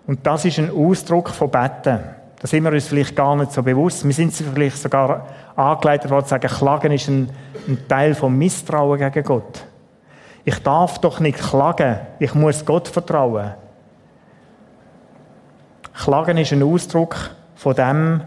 Und 0.08 0.26
das 0.26 0.46
ist 0.46 0.58
ein 0.58 0.72
Ausdruck 0.72 1.30
von 1.30 1.52
Betten. 1.52 2.00
Da 2.40 2.48
sind 2.48 2.64
wir 2.64 2.72
uns 2.72 2.88
vielleicht 2.88 3.16
gar 3.16 3.36
nicht 3.36 3.52
so 3.52 3.62
bewusst. 3.62 4.06
Wir 4.06 4.14
sind 4.14 4.34
vielleicht 4.34 4.78
sogar 4.78 5.28
angeleitet 5.56 6.10
worden 6.10 6.26
zu 6.26 6.30
sagen, 6.30 6.48
Klagen 6.48 6.92
ist 6.92 7.08
ein, 7.08 7.30
ein 7.68 7.88
Teil 7.88 8.16
vom 8.16 8.36
Misstrauen 8.38 8.98
gegen 9.00 9.24
Gott. 9.24 9.66
Ich 10.46 10.58
darf 10.64 11.00
doch 11.00 11.20
nicht 11.20 11.38
klagen, 11.38 12.00
ich 12.20 12.34
muss 12.34 12.64
Gott 12.64 12.88
vertrauen. 12.88 13.54
Klagen 15.94 16.38
ist 16.38 16.54
ein 16.54 16.64
Ausdruck 16.64 17.16
von 17.56 17.76
dem, 17.76 18.22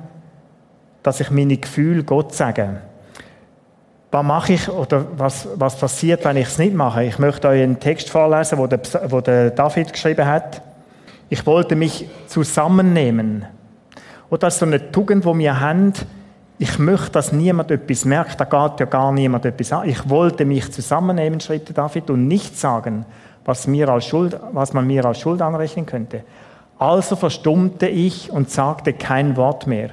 dass 1.02 1.21
ich 1.21 1.30
meine 1.30 1.57
Gefühle 1.57 2.04
Gott 2.04 2.35
sage. 2.35 2.80
Was 4.11 4.25
mache 4.25 4.54
ich 4.54 4.69
oder 4.69 5.07
was, 5.16 5.49
was 5.54 5.76
passiert, 5.76 6.25
wenn 6.25 6.37
ich 6.37 6.49
es 6.49 6.59
nicht 6.59 6.75
mache? 6.75 7.04
Ich 7.04 7.19
möchte 7.19 7.49
euch 7.49 7.62
einen 7.62 7.78
Text 7.78 8.11
vorlesen, 8.11 8.59
wo 8.59 8.66
der, 8.66 8.80
wo 9.09 9.21
der 9.21 9.50
David 9.50 9.92
geschrieben 9.92 10.26
hat. 10.26 10.62
Ich 11.28 11.47
wollte 11.47 11.76
mich 11.76 12.09
zusammennehmen. 12.26 13.47
Ist 14.30 14.59
so 14.59 14.66
eine 14.66 14.90
Tugend, 14.90 15.25
die 15.25 15.38
wir 15.38 15.61
haben. 15.61 15.92
Ich 16.59 16.78
möchte, 16.78 17.12
dass 17.12 17.33
niemand 17.33 17.71
etwas 17.71 18.04
merkt. 18.04 18.40
Da 18.40 18.45
geht 18.45 18.80
ja 18.80 18.87
gar 18.87 19.12
niemand 19.12 19.47
etwas 19.47 19.73
an. 19.73 19.88
Ich 19.88 20.09
wollte 20.09 20.45
mich 20.45 20.73
zusammennehmen, 20.73 21.40
schrieb 21.40 21.73
David, 21.73 22.11
und 22.11 22.26
nicht 22.26 22.59
sagen, 22.59 23.07
was, 23.45 23.66
mir 23.66 23.88
als 23.88 24.07
Schuld, 24.07 24.38
was 24.52 24.73
man 24.73 24.87
mir 24.87 25.04
als 25.04 25.21
Schuld 25.21 25.40
anrechnen 25.40 25.87
könnte. 25.87 26.25
Also 26.78 27.14
verstummte 27.14 27.87
ich 27.87 28.30
und 28.30 28.50
sagte 28.50 28.92
kein 28.92 29.37
Wort 29.37 29.66
mehr. 29.66 29.90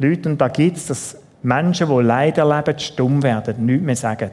Leute, 0.00 0.30
und 0.30 0.40
da 0.40 0.48
gibt 0.48 0.78
es, 0.78 0.86
dass 0.86 1.16
Menschen, 1.42 1.88
die 1.88 2.02
Leid 2.02 2.38
erleben, 2.38 2.78
stumm 2.78 3.22
werden, 3.22 3.66
nichts 3.66 3.84
mehr 3.84 3.96
sagen. 3.96 4.30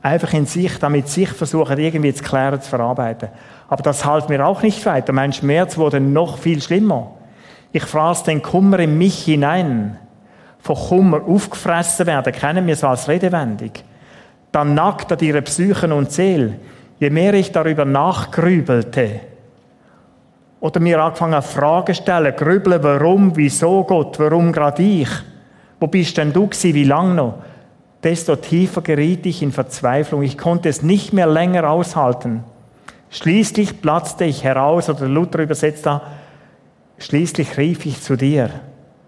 Einfach 0.00 0.32
in 0.32 0.46
sich, 0.46 0.78
damit 0.78 1.08
sich 1.08 1.30
versuchen, 1.30 1.78
irgendwie 1.78 2.14
zu 2.14 2.22
klären, 2.22 2.60
zu 2.60 2.68
verarbeiten. 2.68 3.30
Aber 3.68 3.82
das 3.82 4.04
half 4.04 4.28
mir 4.28 4.46
auch 4.46 4.62
nicht 4.62 4.84
weiter. 4.86 5.12
Mein 5.12 5.32
Schmerz 5.32 5.76
wurde 5.76 5.98
noch 5.98 6.38
viel 6.38 6.60
schlimmer. 6.60 7.12
Ich 7.72 7.84
fraß 7.84 8.22
den 8.22 8.42
Kummer 8.42 8.78
in 8.78 8.96
mich 8.96 9.24
hinein. 9.24 9.98
Von 10.60 10.76
Kummer 10.76 11.22
aufgefressen 11.26 12.06
werden, 12.06 12.32
kennen 12.32 12.66
wir 12.66 12.76
so 12.76 12.86
als 12.86 13.08
redewendig. 13.08 13.82
Dann 14.52 14.74
nackt 14.74 15.10
an 15.10 15.18
ihre 15.20 15.42
Psychen 15.42 15.90
und 15.90 16.12
Seele. 16.12 16.54
Je 17.00 17.10
mehr 17.10 17.34
ich 17.34 17.50
darüber 17.50 17.84
nachgrübelte, 17.84 19.20
oder 20.64 20.80
mir 20.80 20.98
angefangen 20.98 21.42
Fragen 21.42 21.94
stellen, 21.94 22.34
grübeln, 22.34 22.82
warum, 22.82 23.36
wieso 23.36 23.84
Gott, 23.84 24.18
warum 24.18 24.50
gerade 24.50 24.82
ich? 24.82 25.10
Wo 25.78 25.88
bist 25.88 26.16
denn 26.16 26.32
du 26.32 26.46
gewesen, 26.46 26.72
wie 26.72 26.84
lange 26.84 27.12
noch? 27.12 27.34
Desto 28.02 28.34
tiefer 28.34 28.80
geriet 28.80 29.26
ich 29.26 29.42
in 29.42 29.52
Verzweiflung. 29.52 30.22
Ich 30.22 30.38
konnte 30.38 30.70
es 30.70 30.82
nicht 30.82 31.12
mehr 31.12 31.26
länger 31.26 31.68
aushalten. 31.68 32.44
Schließlich 33.10 33.82
platzte 33.82 34.24
ich 34.24 34.42
heraus, 34.42 34.88
oder 34.88 35.06
Luther 35.06 35.40
übersetzt 35.40 35.84
da, 35.84 36.00
Schließlich 36.96 37.58
rief 37.58 37.84
ich 37.84 38.00
zu 38.00 38.16
dir 38.16 38.48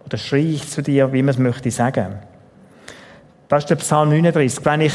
oder 0.04 0.18
schrie 0.18 0.56
ich 0.56 0.68
zu 0.68 0.82
dir, 0.82 1.14
wie 1.14 1.22
man 1.22 1.30
es 1.30 1.38
möchte 1.38 1.70
sagen. 1.70 2.16
Das 3.48 3.64
ist 3.64 3.70
der 3.70 3.76
Psalm 3.76 4.10
39. 4.10 4.62
Wenn 4.62 4.82
ich 4.82 4.92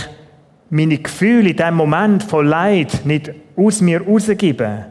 meine 0.70 1.00
Gefühle 1.00 1.50
in 1.50 1.58
dem 1.58 1.74
Moment 1.74 2.22
von 2.22 2.46
Leid 2.46 3.02
nicht 3.04 3.32
aus 3.56 3.82
mir 3.82 4.06
rausgebe, 4.06 4.86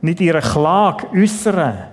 nicht 0.00 0.20
ihre 0.20 0.40
Klage 0.40 1.06
äußere, 1.14 1.88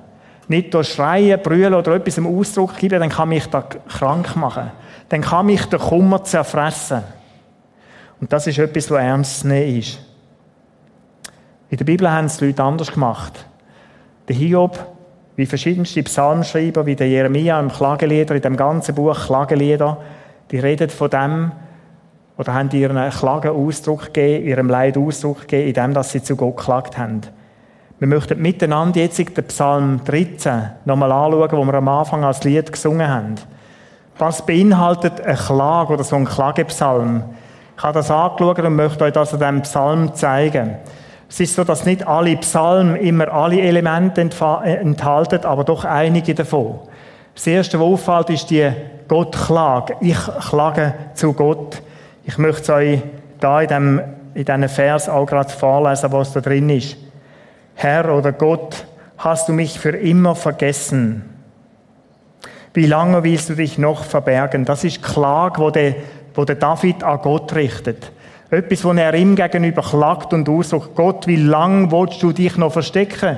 nicht 0.47 0.73
durch 0.73 0.93
Schreien, 0.93 1.41
Brüllen 1.41 1.73
oder 1.73 1.95
etwas 1.95 2.17
im 2.17 2.27
Ausdruck 2.27 2.77
geben, 2.77 2.99
dann 2.99 3.09
kann 3.09 3.29
mich 3.29 3.47
das 3.47 3.65
krank 3.89 4.35
machen. 4.35 4.71
Dann 5.09 5.21
kann 5.21 5.47
mich 5.47 5.65
der 5.65 5.79
Kummer 5.79 6.23
zerfressen. 6.23 7.01
Und 8.21 8.31
das 8.31 8.47
ist 8.47 8.59
etwas, 8.59 8.89
was 8.91 8.99
ernst 8.99 9.39
zu 9.41 9.47
nehmen 9.47 9.79
ist. 9.79 9.99
In 11.69 11.77
der 11.77 11.85
Bibel 11.85 12.09
haben 12.09 12.25
es 12.25 12.37
die 12.37 12.45
Leute 12.45 12.63
anders 12.63 12.91
gemacht. 12.91 13.45
Der 14.27 14.35
Hiob, 14.35 14.79
wie 15.35 15.45
verschiedenste 15.45 16.03
Psalmschreiber, 16.03 16.85
wie 16.85 16.95
der 16.95 17.09
Jeremia 17.09 17.59
im 17.59 17.69
Klagelieder, 17.69 18.35
in 18.35 18.41
dem 18.41 18.55
ganzen 18.55 18.95
Buch 18.95 19.25
Klagelieder, 19.25 19.97
die 20.51 20.59
reden 20.59 20.89
von 20.89 21.09
dem, 21.09 21.51
oder 22.37 22.53
haben 22.53 22.69
ihren 22.71 23.09
Klagen 23.09 23.51
Ausdruck 23.51 24.13
gegeben, 24.13 24.45
ihrem 24.45 24.69
Leid 24.69 24.97
Ausdruck 24.97 25.41
gegeben, 25.41 25.69
indem 25.69 25.93
dass 25.93 26.11
sie 26.11 26.21
zu 26.21 26.35
Gott 26.35 26.57
geklagt 26.57 26.97
haben. 26.97 27.21
Wir 27.97 28.09
möchten 28.09 28.41
miteinander 28.41 28.99
jetzt 28.99 29.17
den 29.19 29.47
Psalm 29.47 30.01
13 30.03 30.71
nochmal 30.83 31.13
anschauen, 31.13 31.51
wo 31.53 31.63
wir 31.63 31.75
am 31.75 31.87
Anfang 31.87 32.25
als 32.25 32.43
Lied 32.43 32.69
gesungen 32.69 33.07
haben. 33.07 33.35
Was 34.17 34.45
beinhaltet 34.45 35.21
eine 35.21 35.37
Klage 35.37 35.93
oder 35.93 36.03
so 36.03 36.17
ein 36.17 36.25
Klagepsalm? 36.25 37.23
Ich 37.77 37.83
habe 37.83 37.93
das 37.93 38.11
angeschaut 38.11 38.59
und 38.59 38.75
möchte 38.75 39.05
euch 39.05 39.13
das 39.13 39.33
an 39.33 39.39
diesem 39.39 39.61
Psalm 39.61 40.13
zeigen. 40.13 40.75
Es 41.29 41.39
ist 41.39 41.55
so, 41.55 41.63
dass 41.63 41.85
nicht 41.85 42.05
alle 42.05 42.35
Psalmen 42.37 42.97
immer 42.97 43.31
alle 43.31 43.61
Elemente 43.61 44.19
enthalten, 44.19 45.45
aber 45.45 45.63
doch 45.63 45.85
einige 45.85 46.35
davon. 46.35 46.79
Das 47.33 47.47
erste, 47.47 47.79
was 47.79 47.85
auffällt, 47.85 48.29
ist 48.29 48.49
die 48.49 48.69
Gottklage. 49.07 49.95
Ich 50.01 50.19
klage 50.49 50.93
zu 51.13 51.31
Gott. 51.31 51.81
Ich 52.25 52.37
möchte 52.37 52.61
es 52.61 52.69
euch 52.69 53.01
da 53.39 53.61
in 53.61 53.67
diesem 53.67 54.01
in 54.33 54.43
diesem 54.43 54.67
Vers 54.67 55.07
auch 55.07 55.25
gerade 55.25 55.49
vorlesen, 55.49 56.11
was 56.11 56.33
da 56.33 56.41
drin 56.41 56.69
ist. 56.69 56.97
Herr 57.75 58.15
oder 58.15 58.31
Gott, 58.31 58.85
hast 59.17 59.49
du 59.49 59.53
mich 59.53 59.79
für 59.79 59.89
immer 59.89 60.33
vergessen? 60.35 61.29
Wie 62.73 62.85
lange 62.85 63.23
willst 63.23 63.49
du 63.49 63.55
dich 63.55 63.77
noch 63.77 64.03
verbergen? 64.03 64.65
Das 64.65 64.83
ist 64.83 65.03
Klage, 65.03 65.61
wo 65.61 65.69
der, 65.69 65.95
wo 66.33 66.45
der 66.45 66.55
David 66.55 67.03
an 67.03 67.21
Gott 67.21 67.53
richtet. 67.53 68.11
Etwas, 68.49 68.83
wo 68.83 68.91
er 68.91 69.13
ihm 69.13 69.35
gegenüber 69.35 69.81
klagt 69.81 70.33
und 70.33 70.47
aussucht, 70.47 70.91
Gott, 70.95 71.27
wie 71.27 71.35
lange 71.35 71.91
willst 71.91 72.21
du 72.23 72.31
dich 72.31 72.57
noch 72.57 72.71
verstecken? 72.71 73.37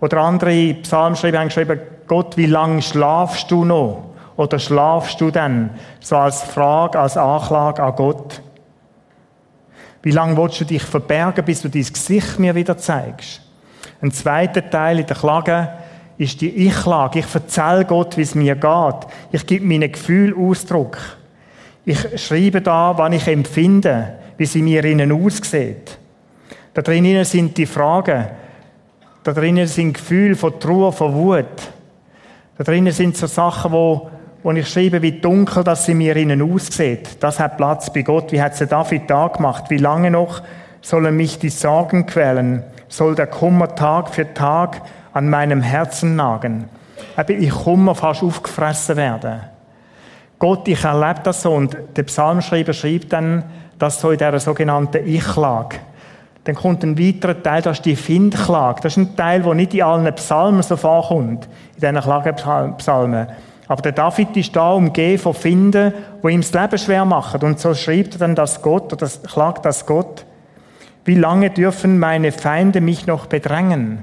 Oder 0.00 0.18
andere 0.18 0.74
Psalmschreiber 0.74 1.38
haben 1.38 1.48
geschrieben, 1.48 1.80
Gott, 2.06 2.36
wie 2.36 2.46
lange 2.46 2.82
schlafst 2.82 3.50
du 3.50 3.64
noch? 3.64 4.04
Oder 4.36 4.58
schlafst 4.58 5.20
du 5.20 5.30
denn? 5.30 5.70
So 6.00 6.16
als 6.16 6.42
Frage, 6.42 6.98
als 6.98 7.16
Anklage 7.16 7.82
an 7.82 7.96
Gott. 7.96 8.40
Wie 10.02 10.12
lange 10.12 10.36
willst 10.36 10.60
du 10.60 10.64
dich 10.64 10.82
verbergen, 10.82 11.44
bis 11.44 11.62
du 11.62 11.68
dein 11.68 11.82
Gesicht 11.82 12.38
mir 12.38 12.54
wieder 12.54 12.78
zeigst? 12.78 13.42
Ein 14.00 14.12
zweiter 14.12 14.68
Teil 14.68 15.00
in 15.00 15.06
der 15.06 15.16
Klage 15.16 15.68
ist 16.18 16.40
die 16.40 16.66
Ich-Klage. 16.66 17.20
Ich 17.20 17.34
erzähle 17.34 17.84
Gott, 17.84 18.16
wie 18.16 18.22
es 18.22 18.34
mir 18.34 18.54
geht. 18.54 19.06
Ich 19.32 19.46
gebe 19.46 19.66
meinen 19.66 19.90
Gefühl 19.90 20.34
Ausdruck. 20.36 20.98
Ich 21.84 22.20
schreibe 22.20 22.60
da, 22.60 22.96
was 22.96 23.14
ich 23.14 23.26
empfinde, 23.26 24.14
wie 24.36 24.46
sie 24.46 24.62
mir 24.62 24.84
innen 24.84 25.10
aussieht. 25.10 25.98
Da 26.74 26.82
drinnen 26.82 27.24
sind 27.24 27.56
die 27.56 27.66
Fragen. 27.66 28.26
Da 29.24 29.32
drinnen 29.32 29.66
sind 29.66 29.94
Gefühle 29.94 30.36
von 30.36 30.60
Trauer, 30.60 30.92
von 30.92 31.14
Wut. 31.14 31.46
Da 32.56 32.64
drinnen 32.64 32.92
sind 32.92 33.16
so 33.16 33.26
Sachen, 33.26 33.72
wo, 33.72 34.10
wo 34.42 34.52
ich 34.52 34.68
schreibe, 34.68 35.02
wie 35.02 35.12
dunkel 35.12 35.64
dass 35.64 35.86
sie 35.86 35.94
mir 35.94 36.14
innen 36.16 36.42
aussieht. 36.42 37.16
Das 37.20 37.40
hat 37.40 37.56
Platz 37.56 37.92
bei 37.92 38.02
Gott. 38.02 38.30
Wie 38.32 38.40
hat 38.40 38.54
sie 38.54 38.66
David 38.66 39.08
da 39.08 39.28
gemacht? 39.28 39.64
Wie 39.70 39.78
lange 39.78 40.10
noch 40.10 40.42
sollen 40.82 41.16
mich 41.16 41.38
die 41.38 41.48
Sorgen 41.48 42.06
quälen? 42.06 42.62
Soll 42.88 43.14
der 43.14 43.26
Kummer 43.26 43.74
Tag 43.74 44.08
für 44.08 44.32
Tag 44.32 44.82
an 45.12 45.28
meinem 45.28 45.62
Herzen 45.62 46.16
nagen? 46.16 46.68
Eben, 47.18 47.42
ich 47.42 47.50
Kummer 47.50 47.94
fast 47.94 48.22
aufgefressen 48.22 48.96
werden. 48.96 49.40
Gott, 50.38 50.68
ich 50.68 50.84
erlebe 50.84 51.20
das 51.24 51.42
so. 51.42 51.52
Und 51.52 51.76
der 51.96 52.04
Psalmschreiber 52.04 52.72
schreibt 52.72 53.12
dann, 53.12 53.44
dass 53.78 54.00
so 54.00 54.10
in 54.10 54.18
dieser 54.18 54.38
sogenannten 54.38 55.06
Ich-Klage. 55.06 55.78
Dann 56.44 56.54
kommt 56.54 56.82
ein 56.82 56.98
weiterer 56.98 57.42
Teil, 57.42 57.60
das 57.60 57.78
ist 57.78 57.84
die 57.84 57.96
Findklage. 57.96 58.80
Das 58.82 58.92
ist 58.92 58.96
ein 58.96 59.16
Teil, 59.16 59.42
der 59.42 59.54
nicht 59.54 59.74
in 59.74 59.82
allen 59.82 60.14
Psalmen 60.14 60.62
so 60.62 60.76
vorkommt, 60.76 61.46
in 61.74 61.80
diesen 61.80 62.00
Klagepsalmen. 62.00 63.26
Aber 63.66 63.82
der 63.82 63.92
David 63.92 64.34
ist 64.36 64.56
da 64.56 64.72
umgeben 64.72 65.18
von 65.18 65.34
Finden, 65.34 65.92
wo 66.22 66.28
ihm 66.28 66.40
das 66.40 66.54
Leben 66.54 66.78
schwer 66.78 67.04
machen. 67.04 67.42
Und 67.42 67.60
so 67.60 67.74
schreibt 67.74 68.14
er 68.14 68.20
dann 68.20 68.34
das 68.34 68.62
Gott, 68.62 68.84
oder 68.84 68.96
das, 68.96 69.22
klagt 69.22 69.66
das 69.66 69.84
Gott. 69.84 70.24
Wie 71.08 71.14
lange 71.14 71.48
dürfen 71.48 71.98
meine 71.98 72.32
Feinde 72.32 72.82
mich 72.82 73.06
noch 73.06 73.24
bedrängen? 73.24 74.00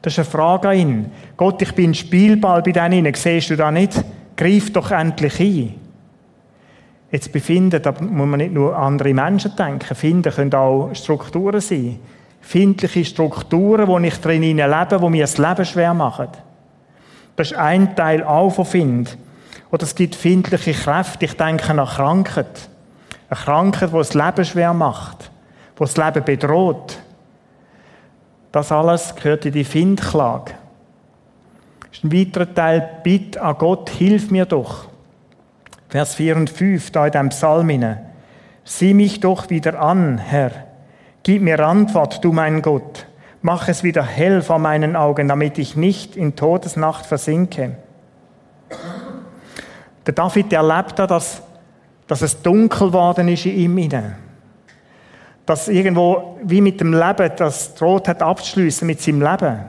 Das 0.00 0.12
ist 0.12 0.20
eine 0.20 0.26
Frage 0.26 0.68
an 0.68 0.78
ihn. 0.78 1.10
Gott, 1.36 1.60
ich 1.60 1.74
bin 1.74 1.92
Spielball 1.92 2.62
bei 2.62 2.70
denen. 2.70 3.12
Siehst 3.14 3.50
du 3.50 3.56
da 3.56 3.72
nicht? 3.72 4.04
Greif 4.36 4.72
doch 4.72 4.92
endlich 4.92 5.40
ein. 5.40 5.74
Jetzt 7.10 7.32
befinden, 7.32 7.82
da 7.82 7.90
muss 7.90 8.28
man 8.28 8.38
nicht 8.38 8.52
nur 8.52 8.78
andere 8.78 9.12
Menschen 9.12 9.56
denken. 9.56 9.92
Finden 9.96 10.32
können 10.32 10.54
auch 10.54 10.90
Strukturen 10.94 11.60
sein. 11.60 11.98
Findliche 12.42 13.04
Strukturen, 13.04 13.88
wo 13.88 13.98
ich 13.98 14.20
drin 14.20 14.42
lebe, 14.42 15.00
wo 15.00 15.08
mir 15.08 15.24
das 15.24 15.38
Leben 15.38 15.64
schwer 15.64 15.94
machen. 15.94 16.28
Das 17.34 17.50
ist 17.50 17.58
ein 17.58 17.96
Teil 17.96 18.22
auch 18.22 18.50
von 18.50 18.66
Find. 18.66 19.18
Oder 19.72 19.82
es 19.82 19.96
gibt 19.96 20.14
findliche 20.14 20.74
Kräfte. 20.74 21.24
Ich 21.24 21.36
denke 21.36 21.70
an 21.70 21.84
Krankheit. 21.84 22.68
Eine 23.30 23.40
Krankheit, 23.40 23.90
die 23.92 23.96
das 23.96 24.14
Leben 24.14 24.44
schwer 24.44 24.72
macht. 24.72 25.32
Die 25.76 25.80
das 25.80 25.96
Leben 25.96 26.24
bedroht. 26.24 26.98
Das 28.52 28.72
alles 28.72 29.14
gehört 29.14 29.44
in 29.44 29.52
die 29.52 29.64
Findklage. 29.64 30.52
Das 31.80 31.98
ist 31.98 32.04
ein 32.04 32.12
weiterer 32.12 32.54
Teil. 32.54 33.00
Bitte 33.02 33.42
an 33.42 33.56
Gott, 33.58 33.90
hilf 33.90 34.30
mir 34.30 34.46
doch. 34.46 34.86
Vers 35.88 36.14
4 36.14 36.36
und 36.36 36.50
5, 36.50 36.90
da 36.90 37.06
in 37.06 37.12
dem 37.12 37.28
Psalm. 37.28 37.98
Sieh 38.64 38.94
mich 38.94 39.20
doch 39.20 39.50
wieder 39.50 39.80
an, 39.80 40.18
Herr. 40.18 40.50
Gib 41.22 41.42
mir 41.42 41.60
Antwort, 41.60 42.24
du 42.24 42.32
mein 42.32 42.62
Gott. 42.62 43.06
Mach 43.42 43.68
es 43.68 43.82
wieder 43.82 44.02
hell 44.02 44.42
vor 44.42 44.58
meinen 44.58 44.96
Augen, 44.96 45.28
damit 45.28 45.58
ich 45.58 45.76
nicht 45.76 46.16
in 46.16 46.34
Todesnacht 46.34 47.06
versinke. 47.06 47.76
Der 50.06 50.14
David 50.14 50.52
erlebt 50.52 50.98
da, 50.98 51.06
dass, 51.06 51.42
dass 52.06 52.22
es 52.22 52.42
dunkel 52.42 52.92
worden 52.92 53.28
ist 53.28 53.46
in 53.46 53.56
ihm 53.56 53.78
inne. 53.78 54.16
Dass 55.46 55.68
irgendwo, 55.68 56.38
wie 56.42 56.60
mit 56.60 56.80
dem 56.80 56.92
Leben, 56.92 57.30
das 57.36 57.74
droht 57.74 58.08
hat 58.08 58.20
abzuschliessen 58.20 58.86
mit 58.86 59.00
seinem 59.00 59.22
Leben. 59.22 59.60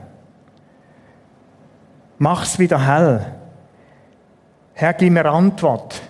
Mach's 2.17 2.57
wieder 2.57 2.86
hell. 2.86 3.25
Herr, 4.74 4.93
gib 4.93 5.13
mir 5.13 5.25
Antwort. 5.25 6.01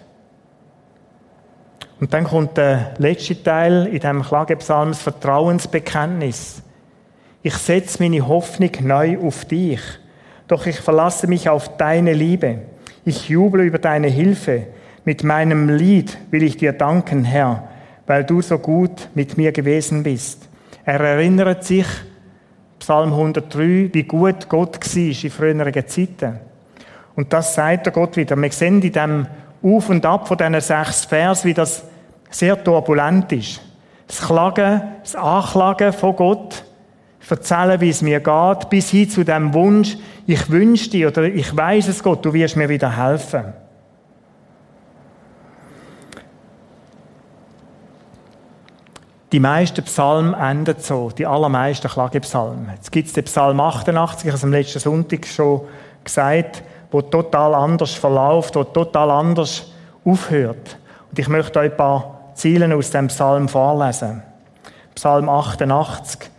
Und 2.00 2.14
dann 2.14 2.26
kommt 2.26 2.58
der 2.58 2.94
letzte 2.98 3.42
Teil 3.42 3.88
in 3.88 4.00
diesem 4.00 4.24
Klagepsalm, 4.24 4.90
das 4.90 5.02
Vertrauensbekenntnis. 5.02 6.62
Ich 7.42 7.56
setze 7.56 8.02
meine 8.02 8.28
Hoffnung 8.28 8.72
neu 8.82 9.18
auf 9.20 9.46
dich, 9.46 9.82
doch 10.48 10.66
ich 10.66 10.80
verlasse 10.80 11.28
mich 11.28 11.50
auf 11.50 11.78
deine 11.78 12.14
Liebe. 12.14 12.60
Ich 13.04 13.30
juble 13.30 13.64
über 13.64 13.80
deine 13.80 14.08
Hilfe. 14.08 14.68
Mit 15.06 15.24
meinem 15.24 15.70
Lied 15.70 16.18
will 16.30 16.44
ich 16.44 16.58
dir 16.58 16.74
danken, 16.74 17.24
Herr, 17.24 17.70
weil 18.08 18.24
du 18.24 18.42
so 18.42 18.58
gut 18.58 19.10
mit 19.14 19.38
mir 19.38 19.52
gewesen 19.52 20.02
bist. 20.02 20.50
Er 20.86 21.00
erinnert 21.00 21.64
sich, 21.64 21.86
Psalm 22.80 23.12
103, 23.12 23.90
wie 23.94 24.04
gut 24.04 24.48
Gott 24.50 24.80
war 24.80 25.24
in 25.24 25.30
früheren 25.30 25.88
Zeiten. 25.88 26.40
Und 27.16 27.34
das 27.34 27.54
sagt 27.56 27.86
der 27.86 27.94
Gott 27.94 28.16
wieder. 28.16 28.36
Wir 28.36 28.52
sehen 28.52 28.82
in 28.82 28.92
dem 28.92 29.28
Auf 29.62 29.90
und 29.90 30.06
Ab 30.06 30.28
von 30.28 30.38
diesen 30.38 30.62
sechs 30.62 31.06
Vers, 31.06 31.44
wie 31.44 31.54
das 31.54 31.84
sehr 32.30 32.64
turbulent 32.64 33.32
ist. 33.32 33.62
Das 34.08 34.22
Klagen, 34.22 34.82
das 35.02 35.16
Anklagen 35.16 35.92
von 35.92 36.16
Gott, 36.16 36.64
erzählen, 37.30 37.82
wie 37.82 37.90
es 37.90 38.02
mir 38.02 38.20
geht, 38.20 38.70
bis 38.70 38.90
hin 38.90 39.10
zu 39.10 39.24
dem 39.26 39.54
Wunsch, 39.54 39.98
ich 40.26 40.50
wünsche 40.50 40.90
dir 40.90 41.10
oder 41.10 41.24
ich 41.24 41.56
weiß 41.56 41.90
es 41.90 42.02
Gott, 42.02 42.24
du 42.24 42.34
wirst 42.34 42.56
mir 42.56 42.70
wieder 42.70 42.96
helfen. 42.96 43.54
Die 49.32 49.40
meisten 49.40 49.84
Psalmen 49.84 50.34
enden 50.34 50.76
so, 50.80 51.10
die 51.10 51.26
allermeisten 51.26 51.90
Klagepsalmen. 51.90 52.70
Jetzt 52.74 52.92
gibt 52.92 53.08
es 53.08 53.14
den 53.14 53.26
Psalm 53.26 53.60
88, 53.60 54.26
ich 54.26 54.30
habe 54.30 54.38
es 54.38 54.44
am 54.44 54.52
letzten 54.52 54.80
Sonntag 54.80 55.26
schon 55.26 55.62
gesagt, 56.04 56.64
wo 56.92 57.02
total 57.02 57.54
anders 57.54 57.94
verläuft, 57.94 58.56
wo 58.56 58.64
total 58.64 59.12
anders 59.12 59.72
aufhört. 60.06 60.78
Und 61.10 61.20
ich 61.20 61.28
möchte 61.28 61.60
euch 61.60 61.72
ein 61.72 61.78
paar 61.78 62.32
Ziele 62.36 62.74
aus 62.74 62.92
dem 62.92 63.08
Psalm 63.08 63.50
vorlesen. 63.50 64.24
Psalm 64.96 65.28
88. 65.28 66.30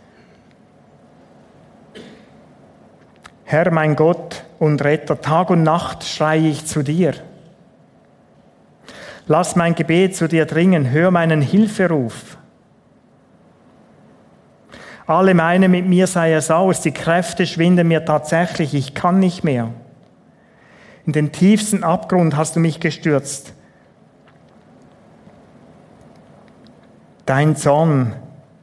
Herr 3.45 3.71
mein 3.71 3.95
Gott, 3.95 4.43
und 4.59 4.83
Retter. 4.83 5.19
Tag 5.19 5.49
und 5.49 5.63
Nacht 5.63 6.03
schreie 6.03 6.49
ich 6.49 6.65
zu 6.65 6.83
dir. 6.83 7.13
Lass 9.27 9.55
mein 9.55 9.75
Gebet 9.75 10.15
zu 10.15 10.27
dir 10.27 10.45
dringen, 10.45 10.91
hör 10.91 11.11
meinen 11.11 11.41
Hilferuf. 11.41 12.38
Alle 15.09 15.33
meine, 15.33 15.69
mit 15.69 15.87
mir 15.87 16.05
sei 16.05 16.33
es 16.33 16.51
aus, 16.51 16.81
die 16.81 16.91
Kräfte 16.91 17.47
schwinden 17.47 17.87
mir 17.87 18.05
tatsächlich, 18.05 18.75
ich 18.75 18.93
kann 18.93 19.17
nicht 19.17 19.43
mehr. 19.43 19.73
In 21.07 21.13
den 21.13 21.31
tiefsten 21.31 21.83
Abgrund 21.83 22.37
hast 22.37 22.55
du 22.55 22.59
mich 22.59 22.79
gestürzt. 22.79 23.53
Dein 27.25 27.55
Zorn 27.55 28.13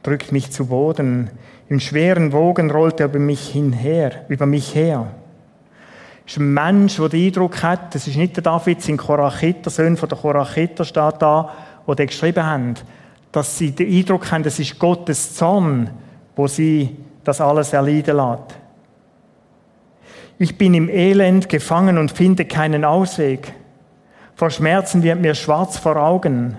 drückt 0.03 0.31
mich 0.31 0.49
zu 0.49 0.67
Boden. 0.67 1.31
In 1.67 1.81
schweren 1.81 2.31
Wogen 2.31 2.71
rollt 2.71 3.01
er 3.01 3.07
über 3.07 3.19
mich 3.19 3.49
hinher, 3.49 4.13
über 4.29 4.45
mich 4.45 4.73
her. 4.73 5.07
Das 6.23 6.35
ist 6.35 6.39
ein 6.39 6.53
Mensch, 6.53 6.95
der 6.95 7.09
den 7.09 7.25
Eindruck 7.25 7.61
hat, 7.61 7.93
das 7.93 8.07
ist 8.07 8.15
nicht 8.15 8.37
der 8.37 8.43
David, 8.43 8.81
sein 8.81 8.95
Korachiter, 8.95 9.69
Sohn 9.69 9.97
von 9.97 10.07
der 10.07 10.17
Korachiter 10.17 10.85
steht 10.85 11.15
da, 11.19 11.49
wo 11.85 11.93
die 11.93 12.05
geschrieben 12.05 12.45
haben, 12.45 12.75
dass 13.33 13.57
sie 13.57 13.71
den 13.71 13.93
Eindruck 13.93 14.31
haben, 14.31 14.43
das 14.43 14.59
ist 14.59 14.79
Gottes 14.79 15.35
Zorn, 15.35 15.89
wo 16.37 16.47
sie 16.47 16.95
das 17.23 17.41
alles 17.41 17.73
erleiden 17.73 18.15
lässt. 18.15 18.55
Ich 20.39 20.57
bin 20.57 20.73
im 20.75 20.87
Elend 20.87 21.49
gefangen 21.49 21.97
und 21.97 22.11
finde 22.11 22.45
keinen 22.45 22.85
Ausweg. 22.85 23.53
Vor 24.35 24.51
Schmerzen 24.51 25.01
wird 25.01 25.19
mir 25.19 25.33
schwarz 25.33 25.77
vor 25.77 25.97
Augen. 25.97 26.55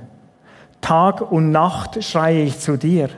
Tag 0.80 1.30
und 1.30 1.52
Nacht 1.52 2.02
schreie 2.02 2.42
ich 2.42 2.58
zu 2.58 2.76
dir. 2.76 3.08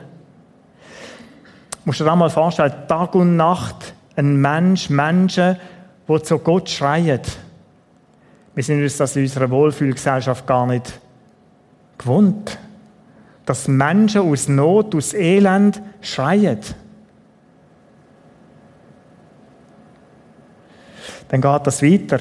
Musst 1.83 1.99
du 1.99 2.03
dir 2.03 2.15
mal 2.15 2.29
vorstellen, 2.29 2.73
Tag 2.87 3.15
und 3.15 3.35
Nacht 3.35 3.93
ein 4.15 4.39
Mensch, 4.39 4.89
Menschen, 4.89 5.57
die 6.07 6.21
zu 6.21 6.37
Gott 6.37 6.69
schreien. 6.69 7.21
Wir 8.53 8.63
sind 8.63 8.83
uns 8.83 8.97
das 8.97 9.15
in 9.15 9.23
unserer 9.23 9.49
Wohlfühlgesellschaft 9.49 10.45
gar 10.45 10.67
nicht 10.67 10.99
gewohnt. 11.97 12.57
Dass 13.45 13.67
Menschen 13.67 14.21
aus 14.21 14.47
Not, 14.47 14.95
aus 14.95 15.13
Elend 15.13 15.81
schreien. 16.01 16.59
Dann 21.29 21.41
geht 21.41 21.67
das 21.67 21.81
weiter. 21.81 22.19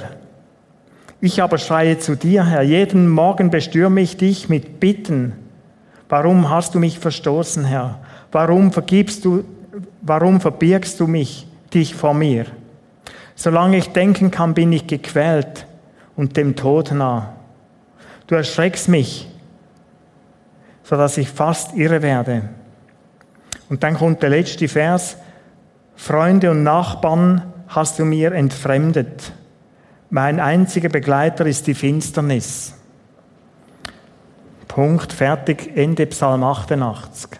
Ich 1.20 1.42
aber 1.42 1.58
schreie 1.58 1.98
zu 1.98 2.16
dir, 2.16 2.46
Herr, 2.46 2.62
jeden 2.62 3.08
Morgen 3.08 3.50
bestürme 3.50 4.00
ich 4.00 4.16
dich 4.16 4.48
mit 4.48 4.80
Bitten. 4.80 5.34
Warum 6.08 6.48
hast 6.48 6.74
du 6.74 6.78
mich 6.78 6.98
verstoßen, 6.98 7.64
Herr? 7.64 7.98
Warum 8.32 8.72
vergibst 8.72 9.24
du, 9.24 9.44
warum 10.00 10.40
verbirgst 10.40 10.98
du 10.98 11.06
mich, 11.06 11.46
dich 11.74 11.94
vor 11.94 12.14
mir? 12.14 12.46
Solange 13.34 13.78
ich 13.78 13.88
denken 13.90 14.30
kann, 14.30 14.54
bin 14.54 14.72
ich 14.72 14.86
gequält 14.86 15.66
und 16.16 16.36
dem 16.36 16.56
Tod 16.56 16.92
nah. 16.92 17.34
Du 18.26 18.34
erschreckst 18.34 18.88
mich, 18.88 19.29
sodass 20.90 21.18
ich 21.18 21.28
fast 21.28 21.76
irre 21.76 22.02
werde. 22.02 22.48
Und 23.68 23.84
dann 23.84 23.94
kommt 23.94 24.24
der 24.24 24.30
letzte 24.30 24.66
Vers. 24.66 25.16
Freunde 25.94 26.50
und 26.50 26.64
Nachbarn 26.64 27.44
hast 27.68 28.00
du 28.00 28.04
mir 28.04 28.32
entfremdet. 28.32 29.30
Mein 30.10 30.40
einziger 30.40 30.88
Begleiter 30.88 31.46
ist 31.46 31.68
die 31.68 31.74
Finsternis. 31.74 32.74
Punkt, 34.66 35.12
fertig, 35.12 35.76
Ende 35.76 36.06
Psalm 36.06 36.42
88. 36.42 37.38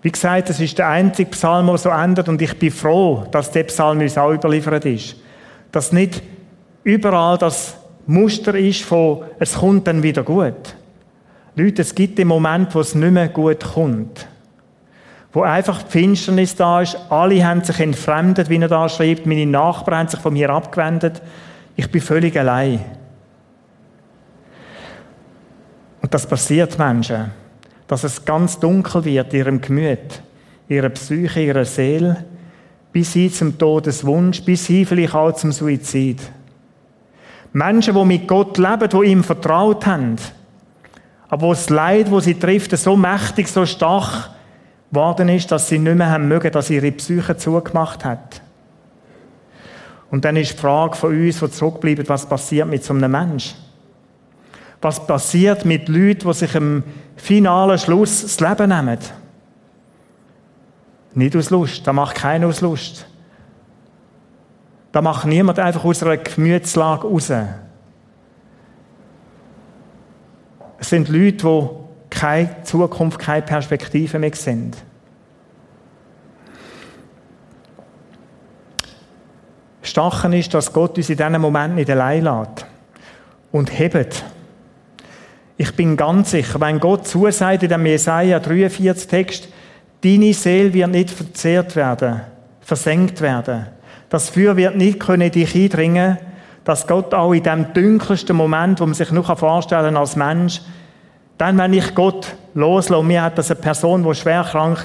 Wie 0.00 0.12
gesagt, 0.12 0.48
das 0.48 0.60
ist 0.60 0.78
der 0.78 0.88
einzige 0.88 1.30
Psalm, 1.32 1.66
der 1.66 1.76
so 1.76 1.90
endet 1.90 2.26
und 2.30 2.40
ich 2.40 2.58
bin 2.58 2.70
froh, 2.70 3.26
dass 3.30 3.50
der 3.50 3.64
Psalm 3.64 4.00
uns 4.00 4.16
auch 4.16 4.32
überliefert 4.32 4.86
ist. 4.86 5.16
Dass 5.72 5.92
nicht 5.92 6.22
überall 6.84 7.36
das 7.36 7.76
Muster 8.06 8.54
ist 8.54 8.80
von, 8.80 9.24
es 9.38 9.56
kommt 9.56 9.86
dann 9.86 10.02
wieder 10.02 10.22
gut. 10.22 10.74
Leute, 11.56 11.82
es 11.82 11.94
gibt 11.94 12.18
den 12.18 12.28
Moment, 12.28 12.74
wo 12.74 12.80
es 12.80 12.94
nicht 12.94 13.12
mehr 13.12 13.28
gut 13.28 13.64
kommt 13.64 14.26
wo 15.34 15.42
einfach 15.42 15.82
die 15.82 15.90
Finsternis 15.90 16.54
da 16.54 16.80
ist. 16.80 16.96
Alle 17.10 17.44
haben 17.44 17.62
sich 17.64 17.80
entfremdet, 17.80 18.48
wie 18.48 18.56
er 18.60 18.68
da 18.68 18.88
schreibt. 18.88 19.26
Meine 19.26 19.46
Nachbarn 19.46 19.98
haben 19.98 20.08
sich 20.08 20.20
von 20.20 20.32
mir 20.32 20.48
abgewendet. 20.48 21.20
Ich 21.74 21.90
bin 21.90 22.00
völlig 22.00 22.38
allein. 22.38 22.78
Und 26.00 26.14
das 26.14 26.24
passiert 26.26 26.78
Menschen, 26.78 27.32
dass 27.88 28.04
es 28.04 28.24
ganz 28.24 28.60
dunkel 28.60 29.04
wird 29.04 29.32
in 29.34 29.38
ihrem 29.40 29.60
Gemüt, 29.60 30.22
ihrer 30.68 30.90
Psyche, 30.90 31.40
ihrer 31.40 31.64
Seele, 31.64 32.24
bis 32.92 33.14
hin 33.14 33.32
zum 33.32 33.58
Todeswunsch, 33.58 34.44
bis 34.44 34.68
hin 34.68 34.86
vielleicht 34.86 35.16
auch 35.16 35.32
zum 35.32 35.50
Suizid. 35.50 36.20
Menschen, 37.52 37.94
die 37.94 38.04
mit 38.04 38.28
Gott 38.28 38.56
leben, 38.56 38.88
die 38.88 39.10
ihm 39.10 39.24
vertraut 39.24 39.84
haben, 39.84 40.16
aber 41.28 41.42
wo 41.42 41.50
das 41.52 41.70
Leid, 41.70 42.10
wo 42.10 42.20
sie 42.20 42.34
trifft, 42.34 42.76
so 42.76 42.96
mächtig, 42.96 43.48
so 43.48 43.64
stark 43.66 44.30
worden 44.90 45.28
ist, 45.28 45.50
dass 45.50 45.68
sie 45.68 45.78
nicht 45.78 45.96
mehr 45.96 46.10
haben 46.10 46.28
mögen, 46.28 46.52
dass 46.52 46.70
ihre 46.70 46.92
Psyche 46.92 47.36
zugemacht 47.36 48.04
hat. 48.04 48.40
Und 50.10 50.24
dann 50.24 50.36
ist 50.36 50.52
die 50.52 50.58
Frage 50.58 50.94
von 50.94 51.10
uns, 51.10 51.40
die 51.40 51.50
zurückbleiben, 51.50 52.08
was 52.08 52.26
passiert 52.26 52.68
mit 52.68 52.84
so 52.84 52.94
einem 52.94 53.10
Mensch? 53.10 53.54
Was 54.80 55.04
passiert 55.06 55.64
mit 55.64 55.88
Leuten, 55.88 56.28
die 56.28 56.34
sich 56.34 56.54
im 56.54 56.84
finalen 57.16 57.78
Schluss 57.78 58.22
das 58.22 58.38
Leben 58.38 58.68
nehmen? 58.68 58.98
Nicht 61.14 61.36
aus 61.36 61.50
Lust, 61.50 61.86
da 61.86 61.92
macht 61.92 62.16
keiner 62.16 62.48
aus 62.48 62.60
Lust. 62.60 63.06
Da 64.92 65.00
macht 65.02 65.26
niemand 65.26 65.58
einfach 65.58 65.84
aus 65.84 66.02
einer 66.02 66.18
Gemütslage 66.18 67.08
raus. 67.08 67.32
Es 70.78 70.90
sind 70.90 71.08
Leute, 71.08 71.36
die 71.46 71.68
keine 72.10 72.62
Zukunft, 72.62 73.18
keine 73.18 73.42
Perspektive 73.42 74.18
mehr 74.18 74.34
sind. 74.34 74.76
Stachen 79.82 80.32
ist, 80.32 80.54
dass 80.54 80.72
Gott 80.72 80.96
uns 80.96 81.10
in 81.10 81.16
diesem 81.16 81.40
Moment 81.40 81.74
nicht 81.76 81.90
allein 81.90 82.24
lässt 82.24 82.66
und 83.52 83.78
hebt. 83.78 84.24
Ich 85.56 85.76
bin 85.76 85.96
ganz 85.96 86.32
sicher, 86.32 86.60
wenn 86.60 86.80
Gott 86.80 87.06
zusagt 87.06 87.62
in 87.62 87.68
dem 87.68 87.86
Jesaja 87.86 88.40
43 88.40 89.06
Text, 89.08 89.48
deine 90.02 90.32
Seele 90.32 90.72
wird 90.74 90.90
nicht 90.90 91.10
verzehrt 91.10 91.76
werden, 91.76 92.22
versenkt 92.60 93.20
werden. 93.20 93.66
Das 94.08 94.30
Feuer 94.30 94.56
wird 94.56 94.76
nicht 94.76 94.98
können 94.98 95.30
dich 95.30 95.54
eindringen, 95.54 96.18
dass 96.64 96.86
Gott 96.86 97.12
auch 97.12 97.32
in 97.32 97.42
dem 97.42 97.72
dunkelsten 97.72 98.36
Moment, 98.36 98.80
wo 98.80 98.86
man 98.86 98.94
sich 98.94 99.10
nur 99.10 99.24
vorstellen 99.24 99.94
kann 99.94 99.96
als 99.96 100.16
Mensch, 100.16 100.62
dann, 101.38 101.58
wenn 101.58 101.72
ich 101.72 101.94
Gott 101.94 102.34
loslasse, 102.54 103.04
mir 103.04 103.22
hat 103.22 103.38
das 103.38 103.50
eine 103.50 103.60
Person, 103.60 104.04
die 104.04 104.14
schwer 104.14 104.44
krank 104.44 104.78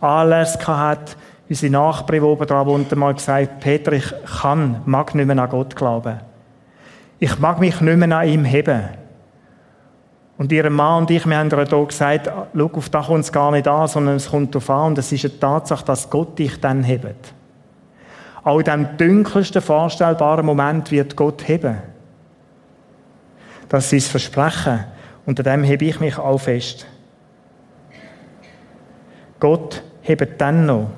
war, 0.00 0.20
alles 0.20 0.66
hat, 0.66 1.16
unsere 1.48 1.72
Nachbarin, 1.72 2.22
die 2.22 2.26
oben 2.26 2.46
dran 2.46 2.66
wohnt, 2.66 2.96
mal 2.96 3.14
gesagt, 3.14 3.60
Peter, 3.60 3.92
ich 3.92 4.12
kann, 4.40 4.82
mag 4.86 5.14
nicht 5.14 5.26
mehr 5.26 5.38
an 5.38 5.50
Gott 5.50 5.76
glauben. 5.76 6.20
Ich 7.18 7.38
mag 7.38 7.60
mich 7.60 7.80
nicht 7.80 7.96
mehr 7.96 8.16
an 8.16 8.28
ihm 8.28 8.44
heben. 8.44 8.82
Und 10.38 10.50
ihr 10.50 10.70
Mann 10.70 11.02
und 11.02 11.10
ich, 11.10 11.26
wir 11.26 11.36
haben 11.36 11.50
ihr 11.50 11.64
hier 11.64 11.86
gesagt, 11.86 12.30
schau, 12.56 12.70
auf 12.72 12.88
das 12.88 13.06
kommt 13.06 13.20
es 13.20 13.32
gar 13.32 13.50
nicht 13.52 13.68
an, 13.68 13.86
sondern 13.86 14.16
es 14.16 14.30
kommt 14.30 14.54
darauf 14.54 14.70
an, 14.70 14.86
und 14.88 14.98
es 14.98 15.12
ist 15.12 15.24
eine 15.24 15.38
Tatsache, 15.38 15.84
dass 15.84 16.08
Gott 16.08 16.38
dich 16.38 16.58
dann 16.60 16.82
hebt. 16.82 17.34
Auch 18.44 18.62
dem 18.62 18.96
dunkelsten 18.96 19.62
vorstellbaren 19.62 20.44
Moment 20.44 20.90
wird 20.90 21.14
Gott 21.14 21.46
heben. 21.46 21.78
Das 23.68 23.92
ist 23.92 24.06
das 24.06 24.10
Versprechen. 24.10 24.84
Unter 25.24 25.42
dem 25.42 25.62
hebe 25.62 25.84
ich 25.84 26.00
mich 26.00 26.18
auch 26.18 26.38
fest. 26.38 26.86
Gott 29.38 29.82
hebt 30.02 30.40
dann 30.40 30.66
noch. 30.66 30.90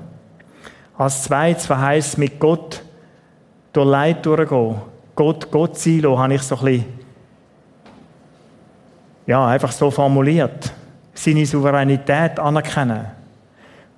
Als 0.97 1.25
zweites 1.25 1.67
verheißt 1.67 2.19
mit 2.19 2.39
Gott 2.39 2.83
durch 3.73 3.87
Leid 3.87 4.25
durchgehen. 4.25 4.77
Gott, 5.15 5.51
Gott 5.51 5.79
sein 5.79 6.01
lassen, 6.01 6.19
habe 6.19 6.35
ich 6.35 6.43
so 6.43 6.57
ein 6.57 6.65
bisschen, 6.65 6.85
ja, 9.27 9.47
einfach 9.47 9.73
so 9.73 9.91
formuliert. 9.91 10.73
Seine 11.13 11.47
Souveränität 11.47 12.39
anerkennen. 12.39 13.07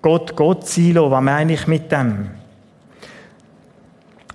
Gott, 0.02 0.36
Gott 0.36 0.66
sein 0.66 0.92
lassen, 0.92 1.10
was 1.10 1.22
meine 1.22 1.52
ich 1.54 1.66
mit 1.66 1.90
dem? 1.90 2.30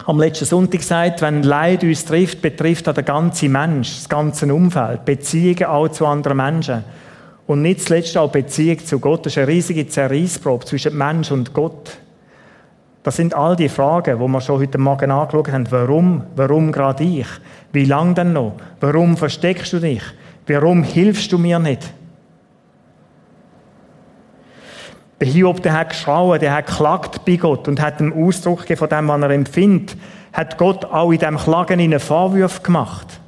Am 0.06 0.20
letzten 0.20 0.46
Sonntag 0.46 0.80
gesagt, 0.80 1.22
wenn 1.22 1.44
Leid 1.44 1.84
uns 1.84 2.06
trifft, 2.06 2.42
betrifft 2.42 2.88
das 2.88 2.96
den 2.96 3.06
ganzen 3.06 3.52
Mensch, 3.52 3.96
das 3.96 4.10
ganze 4.10 4.54
Umfeld, 4.54 5.06
Beziehungen 5.06 5.66
auch 5.66 5.90
zu 5.90 6.06
anderen 6.06 6.38
Menschen. 6.38 6.84
Und 7.48 7.62
nicht 7.62 7.82
zuletzt 7.82 8.18
auch 8.18 8.32
Beziehung 8.32 8.80
zu 8.80 9.00
Gott. 9.00 9.26
Das 9.26 9.34
ist 9.34 9.38
eine 9.38 9.48
riesige 9.48 9.88
Zerreissprobe 9.88 10.66
zwischen 10.66 10.98
Mensch 10.98 11.32
und 11.32 11.54
Gott. 11.54 11.98
Das 13.04 13.16
sind 13.16 13.34
all 13.34 13.56
die 13.56 13.68
Fragen, 13.68 14.20
wo 14.20 14.28
wir 14.28 14.42
schon 14.42 14.62
heute 14.62 14.78
Morgen 14.78 15.12
angeschaut 15.12 15.52
haben. 15.52 15.70
Warum? 15.72 16.24
Warum 16.36 16.72
gerade 16.72 17.04
ich? 17.04 17.28
Wie 17.74 17.86
lange 17.86 18.14
denn 18.14 18.34
noch? 18.34 18.54
Warum 18.80 19.18
versteckst 19.18 19.74
du 19.74 19.80
dich? 19.80 20.04
Warum 20.48 20.84
hilfst 20.84 21.32
du 21.32 21.38
mir 21.38 21.60
nicht? 21.60 21.92
Der 25.22 25.28
Hiob, 25.28 25.62
der 25.62 25.74
hat 25.74 25.90
geschrauen, 25.90 26.40
der 26.40 26.52
hat 26.52 26.66
geklagt 26.66 27.26
bei 27.26 27.36
Gott 27.36 27.68
und 27.68 27.80
hat 27.80 28.02
einen 28.02 28.12
Ausdruck 28.12 28.66
von 28.76 28.90
dem, 28.90 29.08
was 29.08 29.22
er 29.22 29.30
empfindet, 29.30 29.96
hat 30.34 30.58
Gott 30.58 30.84
auch 30.84 31.12
in 31.12 31.20
dem 31.20 31.38
Klagen 31.38 31.80
einen 31.80 32.00
Vorwurf 32.00 32.64
gemacht. 32.64 33.20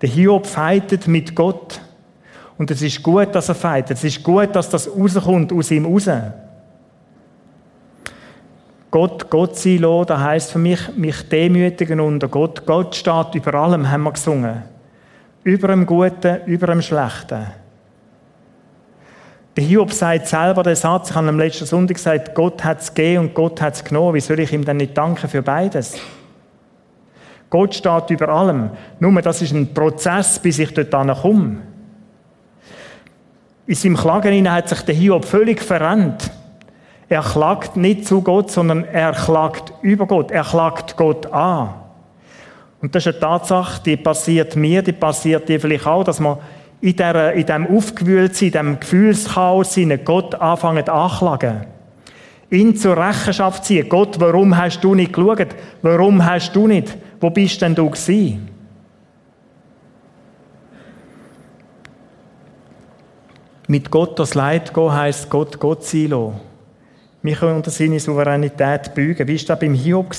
Der 0.00 0.08
Hiob 0.08 0.46
feitet 0.46 1.08
mit 1.08 1.34
Gott. 1.34 1.80
Und 2.56 2.70
es 2.70 2.82
ist 2.82 3.02
gut, 3.02 3.34
dass 3.34 3.48
er 3.48 3.56
feitet. 3.56 3.96
Es 3.96 4.04
ist 4.04 4.22
gut, 4.22 4.54
dass 4.54 4.70
das 4.70 4.88
rauskommt 4.88 5.52
aus 5.52 5.72
ihm 5.72 5.86
raus. 5.86 6.08
Gott, 8.92 9.28
Gott 9.28 9.56
sein 9.56 9.78
lassen, 9.78 10.06
das 10.06 10.20
heisst 10.20 10.52
für 10.52 10.58
mich, 10.60 10.94
mich 10.94 11.28
demütigen 11.28 11.98
unter 11.98 12.28
Gott. 12.28 12.64
Gott 12.64 12.94
steht 12.94 13.34
über 13.34 13.54
allem, 13.54 13.90
haben 13.90 14.04
wir 14.04 14.12
gesungen. 14.12 14.62
Über 15.42 15.66
dem 15.66 15.84
Guten, 15.84 16.44
über 16.46 16.68
dem 16.68 16.82
Schlechten. 16.82 17.61
Der 19.56 19.64
Hiob 19.64 19.92
sagt 19.92 20.28
selber 20.28 20.62
den 20.62 20.74
Satz, 20.74 21.10
ich 21.10 21.16
habe 21.16 21.28
am 21.28 21.38
letzten 21.38 21.66
Sonntag 21.66 21.96
gesagt, 21.96 22.34
Gott 22.34 22.64
hat 22.64 22.80
es 22.80 22.94
gegeben 22.94 23.24
und 23.24 23.34
Gott 23.34 23.60
hat 23.60 23.74
es 23.74 23.84
genommen. 23.84 24.14
Wie 24.14 24.20
soll 24.20 24.40
ich 24.40 24.52
ihm 24.52 24.64
denn 24.64 24.78
nicht 24.78 24.96
danken 24.96 25.28
für 25.28 25.42
beides? 25.42 25.98
Gott 27.50 27.74
steht 27.74 28.08
über 28.08 28.30
allem. 28.30 28.70
Nur 28.98 29.20
das 29.20 29.42
ist 29.42 29.52
ein 29.52 29.74
Prozess, 29.74 30.38
bis 30.38 30.58
ich 30.58 30.72
dort 30.72 31.20
komme. 31.20 31.58
In 33.66 33.74
seinem 33.74 33.96
Klagen 33.96 34.50
hat 34.50 34.70
sich 34.70 34.80
der 34.82 34.94
Hiob 34.94 35.26
völlig 35.26 35.60
verrennt. 35.60 36.30
Er 37.10 37.20
klagt 37.20 37.76
nicht 37.76 38.06
zu 38.06 38.22
Gott, 38.22 38.50
sondern 38.50 38.84
er 38.84 39.12
klagt 39.12 39.74
über 39.82 40.06
Gott. 40.06 40.30
Er 40.30 40.44
klagt 40.44 40.96
Gott 40.96 41.26
an. 41.26 41.74
Und 42.80 42.94
das 42.94 43.04
ist 43.04 43.12
eine 43.12 43.20
Tatsache, 43.20 43.82
die 43.84 43.98
passiert 43.98 44.56
mir, 44.56 44.80
die 44.80 44.92
passiert 44.92 45.46
dir 45.46 45.60
vielleicht 45.60 45.86
auch, 45.86 46.04
dass 46.04 46.20
man 46.20 46.38
in, 46.82 46.96
der, 46.96 47.34
diesem 47.34 47.66
Aufgewühltsein, 47.66 48.48
in 48.48 48.52
diesem 48.52 48.80
Gefühlschaos, 48.80 49.78
Gott 50.04 50.34
anfangen 50.34 50.86
anklagen 50.86 51.72
ihn 52.52 52.76
zur 52.76 52.96
Rechenschaft 52.96 53.64
ziehen. 53.64 53.88
Gott, 53.88 54.20
warum 54.20 54.56
hast 54.56 54.82
du 54.84 54.94
nicht 54.94 55.12
geschaut? 55.12 55.48
Warum 55.80 56.24
hast 56.24 56.54
du 56.54 56.66
nicht? 56.66 56.96
Wo 57.18 57.30
bist 57.30 57.62
denn 57.62 57.74
du 57.74 57.88
gewesen? 57.88 58.48
Mit 63.68 63.90
Gott 63.90 64.18
das 64.18 64.34
Leid 64.34 64.74
gehen 64.74 64.92
heisst 64.92 65.30
Gott 65.30 65.58
Gott 65.58 65.84
sein 65.84 66.08
lassen. 66.08 66.40
Wir 67.22 67.36
können 67.36 67.56
unter 67.56 67.70
seine 67.70 68.00
Souveränität 68.00 68.94
beugen. 68.94 69.26
Wie 69.28 69.38
war 69.38 69.46
das 69.46 69.58
beim 69.58 69.74
Hiob? 69.74 70.14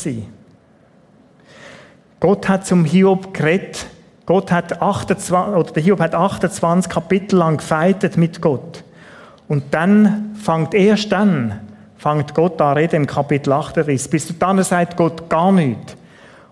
Gott 2.19 2.49
hat 2.49 2.65
zum 2.65 2.85
Hiob 2.85 3.33
geredet. 3.33 3.85
Gott 4.25 4.51
hat 4.51 4.81
28, 4.81 5.33
oder 5.33 5.71
der 5.71 5.83
Hiob 5.83 5.99
hat 5.99 6.15
28 6.15 6.91
Kapitel 6.91 7.37
lang 7.37 7.57
gefeitet 7.57 8.17
mit 8.17 8.41
Gott. 8.41 8.83
Und 9.47 9.73
dann 9.73 10.35
fängt 10.41 10.73
erst 10.73 11.11
dann 11.11 11.59
fängt 12.03 12.33
Gott 12.33 12.61
an 12.61 12.77
reden 12.77 12.97
im 12.97 13.07
Kapitel 13.07 13.53
38. 13.53 14.09
Bis 14.09 14.37
dann 14.37 14.61
sagt 14.61 14.97
Gott 14.97 15.29
gar 15.29 15.53
nichts. 15.53 15.95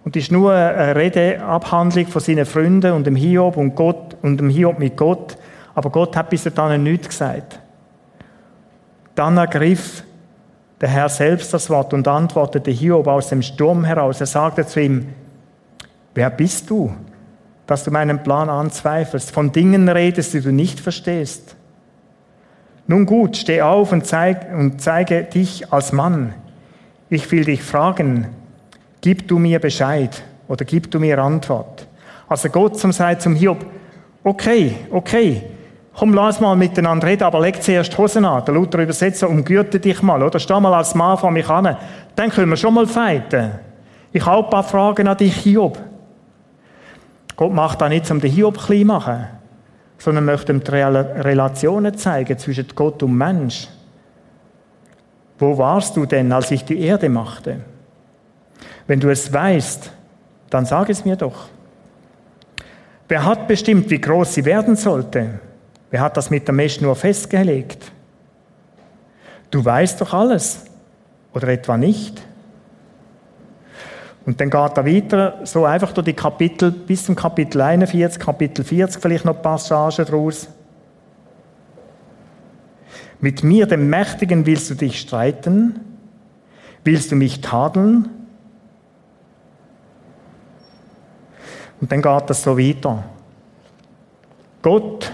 Und 0.06 0.16
ist 0.16 0.32
nur 0.32 0.54
eine 0.54 0.96
Redeabhandlung 0.96 2.08
von 2.08 2.22
seinen 2.22 2.46
Freunden 2.46 2.94
und 2.94 3.06
dem 3.06 3.18
Hiob 3.18 3.58
und 3.58 3.76
Gott 3.76 4.16
und 4.22 4.38
dem 4.38 4.50
Hiob 4.50 4.80
mit 4.80 4.96
Gott. 4.96 5.38
Aber 5.76 5.90
Gott 5.90 6.16
hat 6.16 6.30
bis 6.30 6.44
dahin 6.44 6.84
nichts 6.84 7.10
gesagt. 7.10 7.60
Dann 9.14 9.38
ergriff 9.38 10.04
der 10.80 10.90
Herr 10.90 11.10
selbst 11.10 11.54
das 11.54 11.70
Wort 11.70 11.94
und 11.94 12.08
antwortete 12.08 12.72
Hiob 12.72 13.08
aus 13.08 13.28
dem 13.28 13.42
Sturm 13.42 13.84
heraus. 13.84 14.22
Er 14.22 14.28
sagte 14.28 14.66
zu 14.66 14.82
ihm, 14.82 15.10
wer 16.16 16.30
bist 16.30 16.70
du, 16.70 16.92
dass 17.72 17.84
du 17.84 17.92
meinen 17.92 18.22
Plan 18.22 18.50
anzweifelst, 18.50 19.32
von 19.32 19.52
Dingen 19.52 19.90
redest, 19.90 20.34
die 20.34 20.42
du 20.42 20.52
nicht 20.52 20.80
verstehst? 20.80 21.56
Nun 22.88 23.06
gut, 23.06 23.38
steh 23.38 23.62
auf 23.62 23.92
und, 23.92 24.06
zeig, 24.06 24.54
und 24.54 24.82
zeige 24.82 25.24
dich 25.24 25.72
als 25.72 25.94
Mann. 25.94 26.34
Ich 27.10 27.32
will 27.32 27.46
dich 27.46 27.64
fragen, 27.64 28.28
gib 29.00 29.28
du 29.28 29.40
mir 29.40 29.60
Bescheid 29.60 30.22
oder 30.48 30.66
gib 30.66 30.92
du 30.92 31.00
mir 31.00 31.18
Antwort. 31.20 31.88
Also 32.28 32.50
Gott 32.50 32.78
zum 32.78 32.92
sagt 32.92 33.22
zum 33.22 33.36
Hiob, 33.36 33.66
okay, 34.24 34.76
okay, 34.92 35.44
komm, 35.94 36.14
lass 36.14 36.42
mal 36.42 36.56
miteinander 36.56 37.08
reden, 37.08 37.24
aber 37.24 37.40
leg 37.40 37.64
zuerst 37.64 37.98
Hosen 37.98 38.26
an. 38.26 38.44
Der 38.46 38.54
Luther 38.54 38.80
Übersetzer, 38.80 39.30
umgürte 39.30 39.80
dich 39.80 40.02
mal, 40.02 40.22
oder? 40.22 40.40
Steh 40.40 40.60
mal 40.60 40.74
als 40.74 40.96
Mann 40.96 41.18
vor 41.18 41.32
mich 41.32 41.50
an. 41.50 41.78
Dann 42.16 42.30
können 42.30 42.50
wir 42.50 42.58
schon 42.58 42.74
mal 42.74 42.88
feiten. 42.88 43.52
Ich 44.12 44.26
habe 44.26 44.44
ein 44.44 44.50
paar 44.50 44.64
Fragen 44.64 45.08
an 45.08 45.18
dich, 45.18 45.36
Hiob. 45.38 45.78
Gott 47.42 47.54
macht 47.54 47.82
da 47.82 47.90
nicht, 47.90 48.12
um 48.12 48.22
den 48.22 48.30
Hiob 48.30 48.64
klein 48.64 48.86
machen 48.86 49.28
sondern 50.02 50.26
möchte 50.26 50.52
ihm 50.52 50.64
die 50.64 50.72
Relationen 50.72 51.96
zeigen 51.96 52.38
zwischen 52.38 52.66
Gott 52.74 53.04
und 53.04 53.16
Mensch. 53.16 53.68
Wo 55.38 55.58
warst 55.58 55.96
du 55.96 56.08
denn, 56.08 56.32
als 56.32 56.50
ich 56.50 56.66
die 56.66 56.82
Erde 56.82 57.08
machte? 57.08 57.60
Wenn 58.88 59.00
du 59.00 59.10
es 59.12 59.32
weißt, 59.32 59.92
dann 60.50 60.66
sag 60.66 60.90
es 60.90 61.06
mir 61.06 61.16
doch. 61.16 61.50
Wer 63.08 63.26
hat 63.26 63.48
bestimmt, 63.48 63.92
wie 63.92 64.02
groß 64.02 64.34
sie 64.34 64.46
werden 64.46 64.76
sollte? 64.76 65.40
Wer 65.92 66.02
hat 66.02 66.18
das 66.18 66.32
mit 66.32 66.48
der 66.48 66.56
Meschnur 66.56 66.96
festgelegt? 66.96 67.92
Du 69.52 69.64
weißt 69.64 70.02
doch 70.02 70.14
alles, 70.14 70.66
oder 71.34 71.50
etwa 71.50 71.78
nicht? 71.78 72.24
Und 74.26 74.40
dann 74.40 74.50
geht 74.50 74.78
er 74.78 74.86
weiter, 74.86 75.40
so 75.46 75.66
einfach 75.66 75.94
durch 75.94 76.06
die 76.06 76.14
Kapitel, 76.14 76.72
bis 76.72 77.06
zum 77.06 77.16
Kapitel 77.16 77.60
41, 77.60 78.20
Kapitel 78.20 78.64
40, 78.64 79.02
vielleicht 79.02 79.26
noch 79.26 79.42
Passagen 79.42 80.06
daraus. 80.06 80.48
Mit 83.20 83.44
mir, 83.44 83.66
dem 83.66 83.90
Mächtigen, 83.90 84.46
willst 84.46 84.70
du 84.70 84.76
dich 84.76 85.00
streiten? 85.00 85.80
Willst 86.84 87.12
du 87.12 87.16
mich 87.16 87.42
tadeln? 87.42 88.10
Und 91.80 91.92
dann 91.92 92.02
geht 92.02 92.30
das 92.30 92.44
so 92.44 92.58
weiter. 92.58 93.04
Gott 94.62 95.12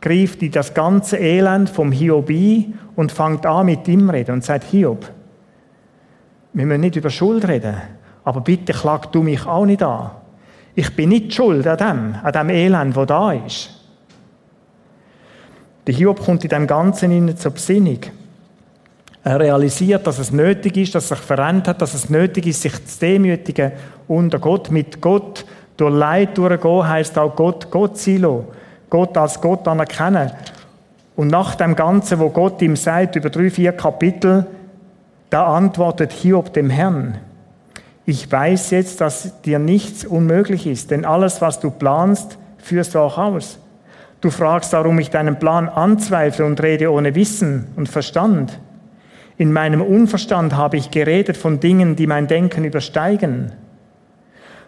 greift 0.00 0.42
in 0.42 0.50
das 0.50 0.72
ganze 0.72 1.18
Elend 1.18 1.68
vom 1.68 1.92
Hiob 1.92 2.30
ein 2.30 2.78
und 2.94 3.12
fängt 3.12 3.44
an 3.44 3.66
mit 3.66 3.86
ihm 3.88 4.08
reden 4.08 4.32
und 4.32 4.44
sagt, 4.44 4.64
Hiob, 4.64 5.10
wir 6.54 6.64
müssen 6.64 6.80
nicht 6.80 6.96
über 6.96 7.10
Schuld 7.10 7.46
reden. 7.46 7.76
Aber 8.26 8.40
bitte 8.40 8.72
klag 8.72 9.06
du 9.12 9.22
mich 9.22 9.46
auch 9.46 9.64
nicht 9.64 9.84
an. 9.84 10.10
Ich 10.74 10.94
bin 10.96 11.10
nicht 11.10 11.32
schuld 11.32 11.64
an 11.64 11.78
dem, 11.78 12.14
an 12.24 12.32
dem 12.32 12.50
Elend, 12.50 12.96
wo 12.96 13.04
da 13.04 13.30
ist. 13.30 13.70
Der 15.86 15.94
Hiob 15.94 16.20
kommt 16.24 16.42
in 16.42 16.50
dem 16.50 16.66
Ganzen 16.66 17.12
in 17.12 17.36
zur 17.36 17.52
Besinnung. 17.52 18.00
Er 19.22 19.38
realisiert, 19.38 20.08
dass 20.08 20.18
es 20.18 20.32
nötig 20.32 20.76
ist, 20.76 20.96
dass 20.96 21.04
es 21.04 21.10
sich 21.10 21.18
verändert 21.20 21.68
hat, 21.68 21.82
dass 21.82 21.94
es 21.94 22.10
nötig 22.10 22.48
ist, 22.48 22.62
sich 22.62 22.84
zu 22.84 22.98
demütigen 22.98 23.70
unter 24.08 24.40
Gott, 24.40 24.72
mit 24.72 25.00
Gott 25.00 25.44
durch 25.76 25.94
Leid 25.94 26.36
durchgehen, 26.36 26.88
heisst 26.88 27.16
auch 27.16 27.36
Gott, 27.36 27.70
Gott 27.70 27.96
sein. 27.96 28.26
Gott 28.90 29.16
als 29.16 29.40
Gott 29.40 29.68
anerkennen. 29.68 30.32
Und 31.14 31.28
nach 31.28 31.54
dem 31.54 31.76
Ganzen, 31.76 32.18
wo 32.18 32.30
Gott 32.30 32.60
ihm 32.60 32.74
sagt, 32.74 33.14
über 33.14 33.30
drei, 33.30 33.50
vier 33.50 33.70
Kapitel, 33.70 34.46
da 35.30 35.46
antwortet 35.46 36.10
Hiob 36.10 36.52
dem 36.52 36.70
Herrn 36.70 37.20
ich 38.06 38.30
weiß 38.30 38.70
jetzt, 38.70 39.00
dass 39.00 39.42
dir 39.42 39.58
nichts 39.58 40.04
unmöglich 40.04 40.68
ist, 40.68 40.92
denn 40.92 41.04
alles, 41.04 41.42
was 41.42 41.58
du 41.58 41.72
planst, 41.72 42.38
führst 42.58 42.94
du 42.94 43.00
auch 43.00 43.18
aus. 43.18 43.58
Du 44.20 44.30
fragst, 44.30 44.72
warum 44.72 44.98
ich 45.00 45.10
deinen 45.10 45.38
Plan 45.40 45.68
anzweifle 45.68 46.44
und 46.44 46.62
rede 46.62 46.90
ohne 46.90 47.16
Wissen 47.16 47.66
und 47.74 47.88
Verstand. 47.88 48.58
In 49.36 49.52
meinem 49.52 49.82
Unverstand 49.82 50.56
habe 50.56 50.76
ich 50.76 50.92
geredet 50.92 51.36
von 51.36 51.58
Dingen, 51.60 51.96
die 51.96 52.06
mein 52.06 52.28
Denken 52.28 52.64
übersteigen. 52.64 53.52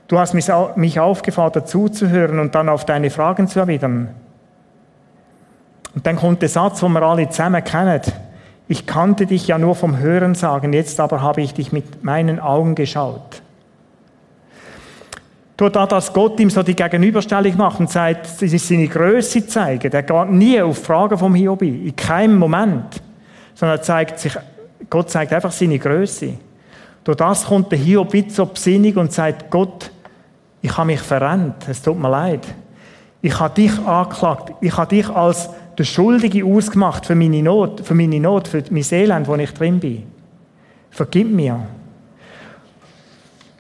Du 0.09 0.19
hast 0.19 0.35
mich 0.35 1.01
aufgefordert 1.01 1.69
zuzuhören 1.69 2.41
und 2.41 2.55
dann 2.55 2.69
auf 2.69 2.85
deine 2.85 3.11
Fragen 3.11 3.47
zu 3.47 3.61
erwidern. 3.61 4.09
Und 5.95 6.07
dann 6.07 6.17
kommt 6.17 6.43
der 6.43 6.49
Satz, 6.49 6.81
den 6.81 6.93
wir 6.93 7.03
alle 7.03 7.29
zusammen 7.29 7.63
kennen. 7.63 8.03
Ich 8.69 8.87
kannte 8.87 9.25
dich 9.27 9.49
ja 9.49 9.59
nur 9.59 9.75
vom 9.75 9.99
Hören 9.99 10.35
sagen, 10.35 10.75
jetzt 10.75 11.01
aber 11.01 11.23
habe 11.23 11.41
ich 11.41 11.55
dich 11.55 11.73
mit 11.73 12.05
meinen 12.05 12.39
Augen 12.39 12.75
geschaut. 12.75 13.43
Tut 15.57 15.75
da, 15.75 15.87
dass 15.87 16.13
Gott 16.13 16.39
ihm 16.39 16.51
so 16.51 16.63
die 16.63 16.77
Gegenüberstellung 16.77 17.57
macht 17.57 17.81
und 17.81 17.91
sagt, 17.91 18.27
das 18.27 18.43
ist 18.43 18.69
seine 18.69 18.87
Größe 18.87 19.47
zeigen. 19.47 19.91
Er 19.91 20.03
geht 20.05 20.31
nie 20.31 20.61
auf 20.61 20.85
Fragen 20.85 21.19
vom 21.19 21.35
Hiob 21.35 21.63
in 21.63 21.97
keinem 21.97 22.39
Moment. 22.39 23.03
Sondern 23.55 23.79
er 23.79 23.83
zeigt 23.83 24.21
sich, 24.21 24.37
Gott 24.89 25.11
zeigt 25.11 25.33
einfach 25.33 25.51
seine 25.51 25.79
Größe. 25.79 26.35
Durch 27.03 27.17
das 27.17 27.47
kommt 27.47 27.73
der 27.73 27.79
Hiob 27.79 28.15
zur 28.31 28.47
Besinnung 28.47 28.99
und 28.99 29.13
sagt, 29.13 29.51
Gott, 29.51 29.91
ich 30.61 30.77
habe 30.77 30.89
mich 30.89 31.01
verrennt, 31.01 31.67
es 31.69 31.83
tut 31.83 31.99
mir 31.99 32.11
leid. 32.11 32.47
Ich 33.21 33.41
habe 33.41 33.55
dich 33.55 33.77
angeklagt, 33.81 34.53
ich 34.61 34.77
habe 34.77 34.95
dich 34.95 35.09
als 35.09 35.49
der 35.79 35.85
Schuldige 35.85 36.45
ausgemacht 36.45 37.07
für 37.07 37.15
meine 37.15 37.43
Not, 37.43 37.87
für 37.87 37.95
meine 37.95 38.19
Not, 38.19 38.49
für 38.49 38.65
mein 38.71 38.85
Elend, 38.91 39.29
wo 39.29 39.37
ich 39.37 39.53
drin 39.53 39.79
bin. 39.79 40.03
Vergib 40.91 41.31
mir. 41.31 41.67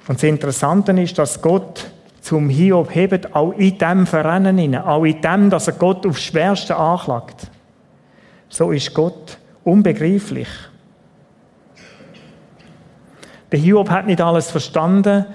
Und 0.08 0.16
das 0.16 0.24
Interessante 0.24 0.92
ist, 1.00 1.16
dass 1.16 1.40
Gott 1.40 1.90
zum 2.20 2.48
Hiob 2.48 2.92
hebt, 2.94 3.34
auch 3.36 3.52
in 3.52 3.78
dem 3.78 4.06
Verrennen, 4.06 4.74
auch 4.76 5.04
in 5.04 5.20
dem, 5.20 5.48
dass 5.48 5.68
er 5.68 5.74
Gott 5.74 6.04
aufs 6.06 6.22
Schwerste 6.22 6.76
anklagt. 6.76 7.48
So 8.48 8.72
ist 8.72 8.92
Gott. 8.92 9.38
Unbegreiflich. 9.62 10.48
Der 13.52 13.58
Hiob 13.58 13.90
hat 13.90 14.06
nicht 14.06 14.20
alles 14.20 14.50
verstanden, 14.50 15.26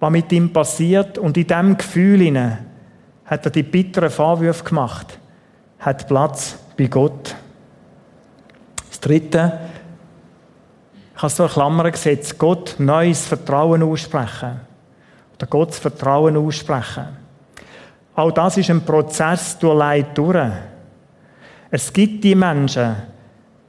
was 0.00 0.10
mit 0.10 0.32
ihm 0.32 0.52
passiert. 0.52 1.18
Und 1.18 1.36
in 1.36 1.46
diesem 1.46 1.76
Gefühl 1.76 2.56
hat 3.24 3.44
er 3.44 3.50
die 3.50 3.62
bitteren 3.62 4.10
Vorwürfe 4.10 4.64
gemacht. 4.64 5.18
Hat 5.78 6.08
Platz 6.08 6.58
bei 6.76 6.86
Gott. 6.86 7.34
Das 8.88 9.00
Dritte, 9.00 9.58
ich 11.14 11.22
habe 11.22 11.32
so 11.32 11.44
eine 11.44 11.52
Klammer 11.52 11.90
gesetzt, 11.90 12.38
Gott 12.38 12.76
neues 12.78 13.26
Vertrauen 13.26 13.82
aussprechen. 13.82 14.60
Oder 15.34 15.46
Gottes 15.46 15.78
Vertrauen 15.78 16.36
aussprechen. 16.36 17.06
Auch 18.14 18.30
das 18.32 18.56
ist 18.56 18.70
ein 18.70 18.82
Prozess 18.82 19.58
durch 19.58 19.78
Leid 19.78 20.16
durch. 20.16 20.50
Es 21.70 21.92
gibt 21.92 22.24
die 22.24 22.34
Menschen, 22.34 22.96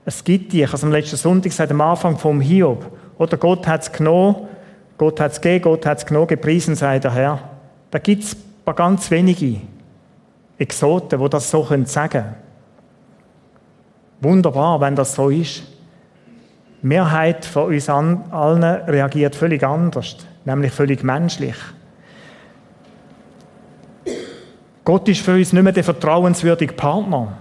es 0.06 0.24
gibt 0.24 0.54
die, 0.54 0.62
ich 0.62 0.67
habe 0.67 0.78
es 0.78 0.84
am 0.84 0.91
letzten 0.91 1.17
Sonntag 1.17 1.50
gesagt, 1.50 1.72
am 1.72 1.82
Anfang 1.82 2.17
vom 2.17 2.39
Hiob, 2.39 2.86
oder 3.17 3.36
Gott 3.36 3.67
hat 3.67 3.82
es 3.82 3.91
genommen, 3.91 4.48
Gott 4.98 5.20
hat 5.20 5.34
es 5.34 5.41
gegeben, 5.41 5.63
Gott 5.63 5.86
hat 5.86 5.98
es 5.98 6.06
genommen, 6.06 6.28
gepriesen 6.28 6.76
sei 6.76 7.00
der 7.00 7.13
Herr. 7.13 7.39
Da 7.91 8.00
gibt 8.00 8.24
es 8.24 8.38
ganz 8.76 9.12
wenige 9.12 9.62
Exoten, 10.58 11.20
die 11.20 11.30
das 11.30 11.50
so 11.50 11.63
sagen 11.63 12.10
können. 12.10 12.36
Wunderbar, 14.22 14.82
wenn 14.82 14.96
das 14.96 15.13
so 15.13 15.30
ist. 15.30 15.63
Die 16.82 16.88
Mehrheit 16.88 17.46
von 17.46 17.74
uns 17.74 17.89
allen 17.89 18.63
reagiert 18.63 19.36
völlig 19.36 19.63
anders, 19.63 20.17
nämlich 20.46 20.72
völlig 20.72 21.04
menschlich. 21.04 21.56
Gott 24.84 25.08
ist 25.10 25.22
für 25.22 25.34
uns 25.34 25.52
nicht 25.52 25.63
mehr 25.63 25.74
der 25.74 25.84
vertrauenswürdige 25.84 26.74
Partner. 26.74 27.34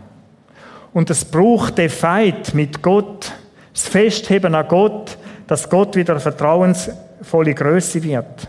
Und 0.93 1.11
es 1.11 1.25
braucht 1.25 1.79
den 1.79 1.91
Fight 1.91 2.55
mit 2.55 2.83
Gott, 2.83 3.33
das 3.73 3.87
Festheben 3.87 4.55
an 4.55 4.67
Gott, 4.67 5.17
dass 5.47 5.69
Gott 5.69 5.95
wieder 5.95 6.15
eine 6.15 6.21
vertrauensvolle 6.21 7.55
Größe 7.55 8.03
wird. 8.03 8.49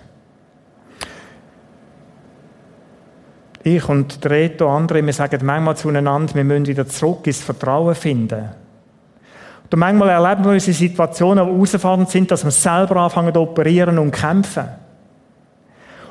Ich 3.67 3.89
und 3.89 4.23
der 4.23 4.31
Reto, 4.31 4.73
andere, 4.73 5.05
wir 5.05 5.11
sagen 5.11 5.45
manchmal 5.45 5.75
zueinander, 5.75 6.33
wir 6.33 6.43
müssen 6.45 6.67
wieder 6.67 6.87
zurück 6.87 7.27
ins 7.27 7.41
Vertrauen 7.41 7.95
finden. 7.95 8.45
Und 9.69 9.77
manchmal 9.77 10.09
erleben 10.09 10.45
wir 10.45 10.51
unsere 10.51 10.73
Situationen, 10.73 11.45
die 11.45 11.51
herausfordernd 11.51 12.09
sind, 12.09 12.31
dass 12.31 12.45
wir 12.45 12.51
selber 12.51 12.95
anfangen 13.01 13.33
zu 13.33 13.41
operieren 13.41 13.99
und 13.99 14.11
kämpfen. 14.11 14.69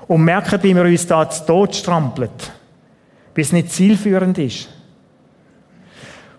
Und 0.06 0.22
merken, 0.22 0.62
wie 0.62 0.74
wir 0.74 0.82
uns 0.82 1.06
da 1.06 1.28
zu 1.30 1.46
Tod 1.46 1.74
strampeln. 1.74 2.28
Wie 3.34 3.40
es 3.40 3.52
nicht 3.52 3.72
zielführend 3.72 4.36
ist. 4.36 4.68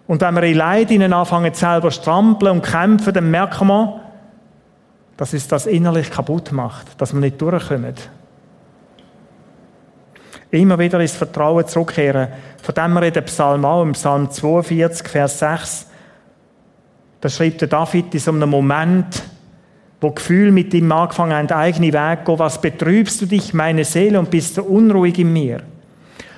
Und 0.05 0.21
wenn 0.21 0.35
wir 0.35 0.43
in 0.43 0.57
Leid 0.57 0.91
anfangen, 0.91 1.53
selber 1.53 1.89
strampeln 1.89 2.51
und 2.51 2.61
kämpfen, 2.61 3.13
dann 3.13 3.31
merken 3.31 3.67
wir, 3.67 4.01
dass 5.17 5.33
uns 5.33 5.47
das 5.47 5.65
innerlich 5.65 6.11
kaputt 6.11 6.51
macht, 6.51 7.01
dass 7.01 7.11
wir 7.11 7.19
nicht 7.19 7.41
durchkommen. 7.41 7.95
Immer 10.51 10.79
wieder 10.79 10.99
ins 10.99 11.15
Vertrauen 11.15 11.67
zurückkehren. 11.67 12.29
Von 12.61 12.75
dem 12.75 12.97
redet 12.97 13.25
Psalm 13.25 13.65
auch, 13.65 13.83
im 13.83 13.91
Psalm 13.91 14.31
42, 14.31 15.07
Vers 15.07 15.39
6. 15.39 15.87
Da 17.19 17.29
schreibt 17.29 17.61
der 17.61 17.67
David 17.67 18.13
in 18.13 18.19
so 18.19 18.31
einem 18.31 18.49
Moment, 18.49 19.23
wo 19.99 20.11
Gefühl 20.11 20.51
mit 20.51 20.73
ihm 20.73 20.91
angefangen 20.91 21.33
haben, 21.33 21.51
eigene 21.51 21.91
Weg 21.91 22.25
gehen. 22.25 22.39
Was 22.39 22.61
betrübst 22.61 23.21
du 23.21 23.25
dich, 23.25 23.53
meine 23.53 23.83
Seele, 23.83 24.19
und 24.19 24.29
bist 24.29 24.57
du 24.57 24.63
unruhig 24.63 25.19
in 25.19 25.33
mir? 25.33 25.61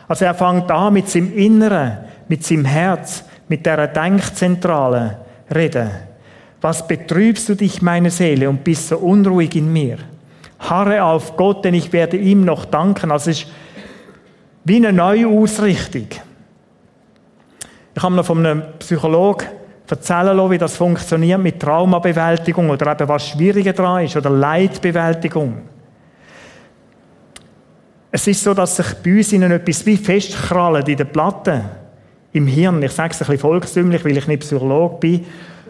Also 0.08 0.26
er 0.26 0.34
fängt 0.34 0.72
an 0.72 0.94
mit 0.94 1.08
seinem 1.10 1.36
Inneren, 1.38 1.98
mit 2.28 2.44
seinem 2.44 2.66
Herz, 2.66 3.24
mit 3.48 3.66
der 3.66 3.88
Denkzentrale 3.88 5.20
reden. 5.54 5.90
Was 6.62 6.88
betrübst 6.88 7.50
du 7.50 7.56
dich, 7.56 7.82
meine 7.82 8.10
Seele, 8.10 8.50
und 8.50 8.64
bist 8.64 8.88
so 8.88 8.98
unruhig 8.98 9.56
in 9.56 9.72
mir? 9.72 9.98
Harre 10.60 11.04
auf 11.04 11.38
Gott, 11.38 11.64
denn 11.64 11.74
ich 11.74 11.94
werde 11.94 12.18
ihm 12.18 12.44
noch 12.44 12.66
danken. 12.66 13.12
Also 13.12 13.32
es 13.32 13.44
ist 13.44 13.52
wie 14.64 14.76
eine 14.76 14.94
neue 14.94 15.28
Ausrichtung. 15.28 16.08
Ich 17.96 18.04
habe 18.04 18.16
noch 18.16 18.26
von 18.26 18.46
einem 18.46 18.64
Psychologen 18.80 19.48
erzählen 19.90 20.38
lassen, 20.38 20.52
wie 20.52 20.58
das 20.58 20.78
funktioniert 20.78 21.42
mit 21.42 21.60
Traumabewältigung 21.60 22.70
oder 22.70 22.92
eben 22.92 23.10
was 23.10 23.30
schwieriger 23.30 23.74
dran 23.74 24.06
ist 24.06 24.16
oder 24.16 24.30
Leidbewältigung. 24.30 25.64
Es 28.12 28.26
ist 28.28 28.44
so, 28.44 28.54
dass 28.54 28.76
sich 28.76 28.94
bei 29.04 29.18
uns 29.18 29.34
ihnen 29.34 29.52
etwas 29.52 29.86
wie 29.86 29.98
festkrallt 29.98 30.88
in 30.90 30.98
den 30.98 31.08
Platten 31.08 31.64
im 32.34 32.48
Hirn. 32.48 32.82
Ich 32.82 32.92
sage 32.92 33.12
es 33.12 33.22
ein 33.22 33.28
bisschen 33.28 33.40
volkstümlich, 33.40 34.04
weil 34.04 34.18
ich 34.18 34.28
nicht 34.28 34.42
Psychologe 34.42 34.98
bin. 34.98 35.26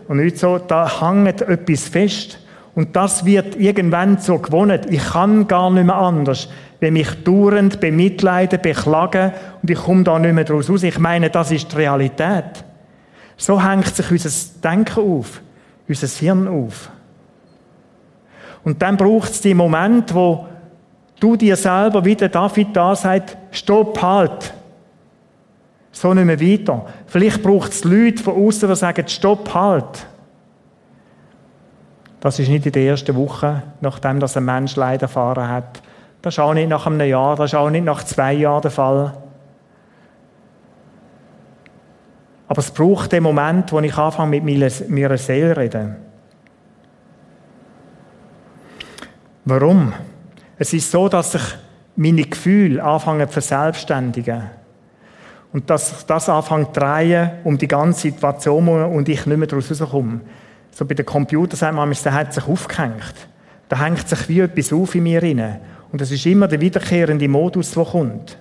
Und 0.08 0.18
nicht 0.18 0.38
so, 0.38 0.58
da 0.58 1.02
hängt 1.02 1.42
etwas 1.42 1.88
fest. 1.88 2.40
Und 2.76 2.96
das 2.96 3.26
wird 3.26 3.58
irgendwann 3.58 4.18
so 4.20 4.38
gewohnt. 4.38 4.86
Ich 4.90 5.04
kann 5.04 5.48
gar 5.48 5.70
nicht 5.70 5.86
mehr 5.86 5.96
anders, 5.96 6.50
wenn 6.80 6.94
mich 6.94 7.24
dauernd 7.24 7.80
bemitleiden, 7.80 8.62
beklagen 8.62 9.34
und 9.62 9.70
ich 9.70 9.78
komme 9.78 10.04
da 10.04 10.18
nicht 10.18 10.34
mehr 10.34 10.46
draus 10.46 10.70
raus. 10.70 10.84
Ich 10.84 10.98
meine, 10.98 11.30
das 11.30 11.52
ist 11.52 11.72
die 11.72 11.78
Realität. 11.78 12.64
So 13.36 13.62
hängt 13.62 13.96
sich 13.96 14.12
unser 14.12 14.30
Denken 14.64 15.00
auf, 15.00 15.42
unser 15.88 16.08
Hirn 16.08 16.48
auf. 16.48 16.90
Und 18.64 18.82
dann 18.82 18.98
braucht 18.98 19.32
es 19.32 19.42
die 19.42 19.54
Moment, 19.54 20.14
wo 20.14 20.48
du 21.20 21.36
dir 21.36 21.56
selber, 21.56 22.04
wie 22.04 22.16
der 22.16 22.30
David 22.30 22.76
da 22.76 22.96
sagt, 22.96 23.38
stopp, 23.52 24.02
halt. 24.02 24.54
So 25.92 26.14
nicht 26.14 26.26
mehr 26.26 26.40
weiter. 26.40 26.86
Vielleicht 27.08 27.42
braucht 27.42 27.72
es 27.72 27.84
Leute 27.84 28.22
von 28.24 28.36
außen, 28.36 28.70
die 28.70 28.76
sagen, 28.76 29.08
stopp, 29.08 29.54
halt. 29.54 30.06
Das 32.20 32.38
ist 32.40 32.50
nicht 32.50 32.66
in 32.66 32.72
der 32.74 32.84
ersten 32.84 33.16
Woche, 33.16 33.64
nachdem 33.82 34.20
das 34.20 34.36
ein 34.36 34.46
Mensch 34.46 34.76
Leid 34.76 35.02
erfahren 35.02 35.48
hat. 35.48 35.82
Das 36.22 36.34
ist 36.34 36.40
auch 36.40 36.54
nicht 36.54 36.70
nach 36.70 36.86
einem 36.86 37.08
Jahr, 37.08 37.36
das 37.36 37.52
ist 37.52 37.56
auch 37.56 37.70
nicht 37.70 37.86
nach 37.86 38.04
zwei 38.04 38.34
Jahren 38.34 38.62
der 38.62 38.72
Fall. 38.72 39.14
Aber 42.48 42.60
es 42.60 42.72
braucht 42.72 43.12
den 43.12 43.24
Moment, 43.24 43.72
wo 43.72 43.80
ich 43.80 43.96
anfange, 43.96 44.42
mit 44.42 44.44
meiner 44.90 45.18
Seele 45.18 45.54
zu 45.54 45.60
reden. 45.60 45.96
Warum? 49.46 49.94
Es 50.58 50.74
ist 50.74 50.92
so, 50.92 51.08
dass 51.08 51.32
sich 51.32 51.44
meine 51.96 52.24
Gefühle 52.24 52.84
anfangen 52.84 53.28
zu 53.28 53.34
verselbstständigen. 53.34 54.50
Und 55.54 55.70
dass 55.70 55.90
sich 55.90 56.06
das 56.06 56.30
anfängt 56.30 56.74
zu 56.74 56.80
drehen 56.80 57.32
um 57.44 57.58
die 57.58 57.68
ganze 57.68 58.02
Situation 58.02 58.68
und 58.68 59.10
ich 59.10 59.26
nicht 59.26 59.38
mehr 59.38 59.48
daraus 59.48 59.70
rauskomme. 59.72 60.22
So 60.72 60.86
bei 60.86 60.96
den 60.96 61.06
Computern 61.06 61.58
sagt 61.58 61.76
man, 61.76 61.92
der 61.92 62.14
hat 62.14 62.34
sich 62.34 62.48
aufgehängt. 62.48 63.14
Da 63.68 63.80
hängt 63.80 64.08
sich 64.08 64.30
wie 64.30 64.42
etwas 64.42 64.74
auf 64.74 64.96
in 64.96 65.04
mir 65.04 65.22
rein. 65.22 65.60
Und 65.92 66.02
das 66.02 66.12
ist 66.12 66.26
immer 66.26 66.48
der 66.48 66.62
wiederkehrende 66.62 67.28
Modus, 67.28 67.72
der 67.72 67.86
kommt. 67.86 68.38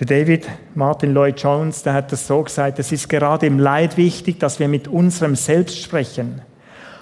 Der 0.00 0.06
David 0.06 0.48
Martin 0.74 1.14
Lloyd 1.14 1.40
Jones, 1.40 1.82
der 1.82 1.92
hat 1.92 2.10
das 2.10 2.26
so 2.26 2.42
gesagt, 2.42 2.78
es 2.78 2.90
ist 2.90 3.08
gerade 3.08 3.46
im 3.46 3.58
Leid 3.58 3.96
wichtig, 3.96 4.40
dass 4.40 4.58
wir 4.58 4.66
mit 4.66 4.88
unserem 4.88 5.36
Selbst 5.36 5.80
sprechen. 5.80 6.42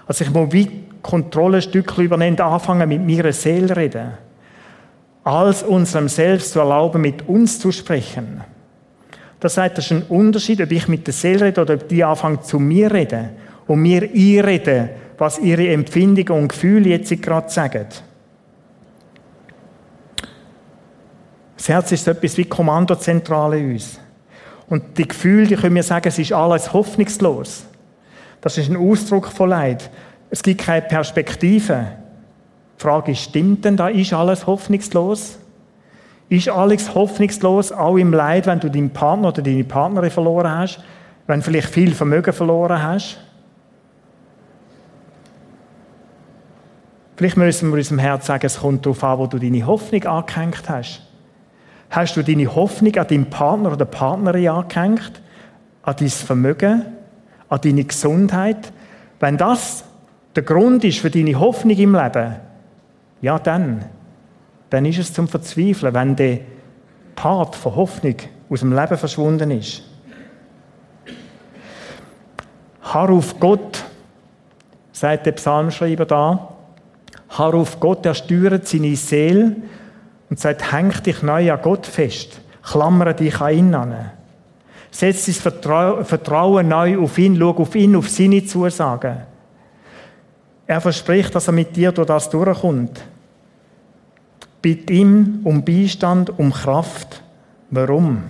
Also 0.06 0.24
ich 0.24 0.30
muss 0.30 0.52
wie 0.52 0.84
Kontrolle 1.00 1.60
übernehmen, 1.96 2.38
anfangen 2.38 2.88
mit 2.88 3.06
meiner 3.06 3.32
Seele 3.32 3.76
reden. 3.76 4.12
Als 5.24 5.62
unserem 5.62 6.08
Selbst 6.08 6.52
zu 6.52 6.58
erlauben, 6.58 7.00
mit 7.00 7.28
uns 7.28 7.58
zu 7.58 7.72
sprechen. 7.72 8.42
Das 9.40 9.56
heißt, 9.56 9.78
das 9.78 9.86
ist 9.86 9.92
ein 9.92 10.02
Unterschied, 10.02 10.60
ob 10.60 10.70
ich 10.70 10.86
mit 10.86 11.06
der 11.06 11.14
Seele 11.14 11.46
rede 11.46 11.62
oder 11.62 11.74
ob 11.74 11.88
die 11.88 12.04
anfangen 12.04 12.42
zu 12.42 12.58
mir 12.58 12.92
reden 12.92 13.30
und 13.66 13.80
mir 13.80 14.02
einreden, 14.02 14.90
was 15.22 15.38
ihre 15.38 15.68
Empfindungen 15.68 16.42
und 16.42 16.48
Gefühle 16.48 16.88
jetzt 16.90 17.22
gerade 17.22 17.48
sagen. 17.48 17.86
Das 21.56 21.68
Herz 21.68 21.92
ist 21.92 22.04
so 22.04 22.10
etwas 22.10 22.36
wie 22.38 22.44
Kommandozentrale 22.44 23.60
in 23.60 23.74
uns. 23.74 24.00
Und 24.68 24.98
die 24.98 25.06
Gefühle, 25.06 25.46
die 25.46 25.54
können 25.54 25.76
wir 25.76 25.84
sagen, 25.84 26.08
es 26.08 26.18
ist 26.18 26.32
alles 26.32 26.72
hoffnungslos. 26.72 27.66
Das 28.40 28.58
ist 28.58 28.68
ein 28.68 28.76
Ausdruck 28.76 29.28
von 29.28 29.50
Leid. 29.50 29.90
Es 30.28 30.42
gibt 30.42 30.62
keine 30.62 30.82
Perspektive. 30.82 31.86
Die 32.76 32.82
Frage 32.82 33.12
ist, 33.12 33.20
stimmt 33.20 33.64
denn 33.64 33.76
da, 33.76 33.90
ist 33.90 34.12
alles 34.12 34.44
hoffnungslos? 34.48 35.38
Ist 36.30 36.48
alles 36.48 36.96
hoffnungslos, 36.96 37.70
auch 37.70 37.96
im 37.96 38.12
Leid, 38.12 38.48
wenn 38.48 38.58
du 38.58 38.68
deinen 38.68 38.90
Partner 38.90 39.28
oder 39.28 39.42
deine 39.42 39.62
Partnerin 39.62 40.10
verloren 40.10 40.50
hast? 40.50 40.82
Wenn 41.28 41.38
du 41.38 41.44
vielleicht 41.44 41.68
viel 41.68 41.94
Vermögen 41.94 42.32
verloren 42.32 42.82
hast? 42.82 43.20
Vielleicht 47.22 47.36
müssen 47.36 47.70
wir 47.70 47.76
unserem 47.76 48.00
Herz 48.00 48.26
sagen, 48.26 48.44
es 48.44 48.58
kommt 48.58 48.84
darauf 48.84 49.04
an, 49.04 49.16
wo 49.16 49.28
du 49.28 49.38
deine 49.38 49.64
Hoffnung 49.64 50.02
angehängt 50.06 50.68
hast. 50.68 51.02
Hast 51.88 52.16
du 52.16 52.22
deine 52.24 52.52
Hoffnung 52.52 52.96
an 52.96 53.06
deinen 53.06 53.30
Partner 53.30 53.70
oder 53.70 53.84
Partnerin 53.84 54.48
angehängt? 54.48 55.22
An 55.84 55.94
dein 55.96 56.08
Vermögen? 56.08 56.84
An 57.48 57.60
deine 57.62 57.84
Gesundheit? 57.84 58.72
Wenn 59.20 59.36
das 59.36 59.84
der 60.34 60.42
Grund 60.42 60.82
ist 60.82 60.98
für 60.98 61.10
deine 61.10 61.38
Hoffnung 61.38 61.76
im 61.76 61.94
Leben, 61.94 62.34
ja 63.20 63.38
dann, 63.38 63.84
dann 64.70 64.84
ist 64.84 64.98
es 64.98 65.12
zum 65.12 65.28
Verzweifeln, 65.28 65.94
wenn 65.94 66.16
der 66.16 66.40
Part 67.14 67.54
von 67.54 67.76
Hoffnung 67.76 68.16
aus 68.50 68.60
dem 68.60 68.72
Leben 68.72 68.98
verschwunden 68.98 69.52
ist. 69.52 69.84
Harr 72.82 73.10
auf 73.10 73.38
Gott, 73.38 73.84
sagt 74.90 75.26
der 75.26 75.32
Psalmschreiber 75.32 76.04
da. 76.04 76.51
Harr 77.32 77.54
auf 77.54 77.80
Gott, 77.80 78.04
er 78.04 78.14
steuert 78.14 78.68
seine 78.68 78.94
Seele 78.94 79.56
und 80.28 80.38
sagt, 80.38 80.72
häng 80.72 80.92
dich 81.02 81.22
neu 81.22 81.50
an 81.50 81.60
Gott 81.62 81.86
fest, 81.86 82.40
klammere 82.62 83.14
dich 83.14 83.40
an 83.40 83.52
ihn 83.54 83.74
an. 83.74 84.10
Setz 84.90 85.24
dein 85.24 86.04
Vertrauen 86.04 86.68
neu 86.68 86.98
auf 86.98 87.16
ihn, 87.16 87.36
schau 87.38 87.50
auf 87.50 87.74
ihn, 87.74 87.96
auf 87.96 88.10
seine 88.10 88.44
Zusagen. 88.44 89.16
Er 90.66 90.80
verspricht, 90.80 91.34
dass 91.34 91.48
er 91.48 91.52
mit 91.52 91.74
dir 91.74 91.92
durch 91.92 92.06
das 92.06 92.28
durchkommt. 92.28 93.02
Bitte 94.60 94.92
ihm 94.92 95.40
um 95.44 95.64
Beistand, 95.64 96.38
um 96.38 96.52
Kraft. 96.52 97.22
Warum? 97.70 98.22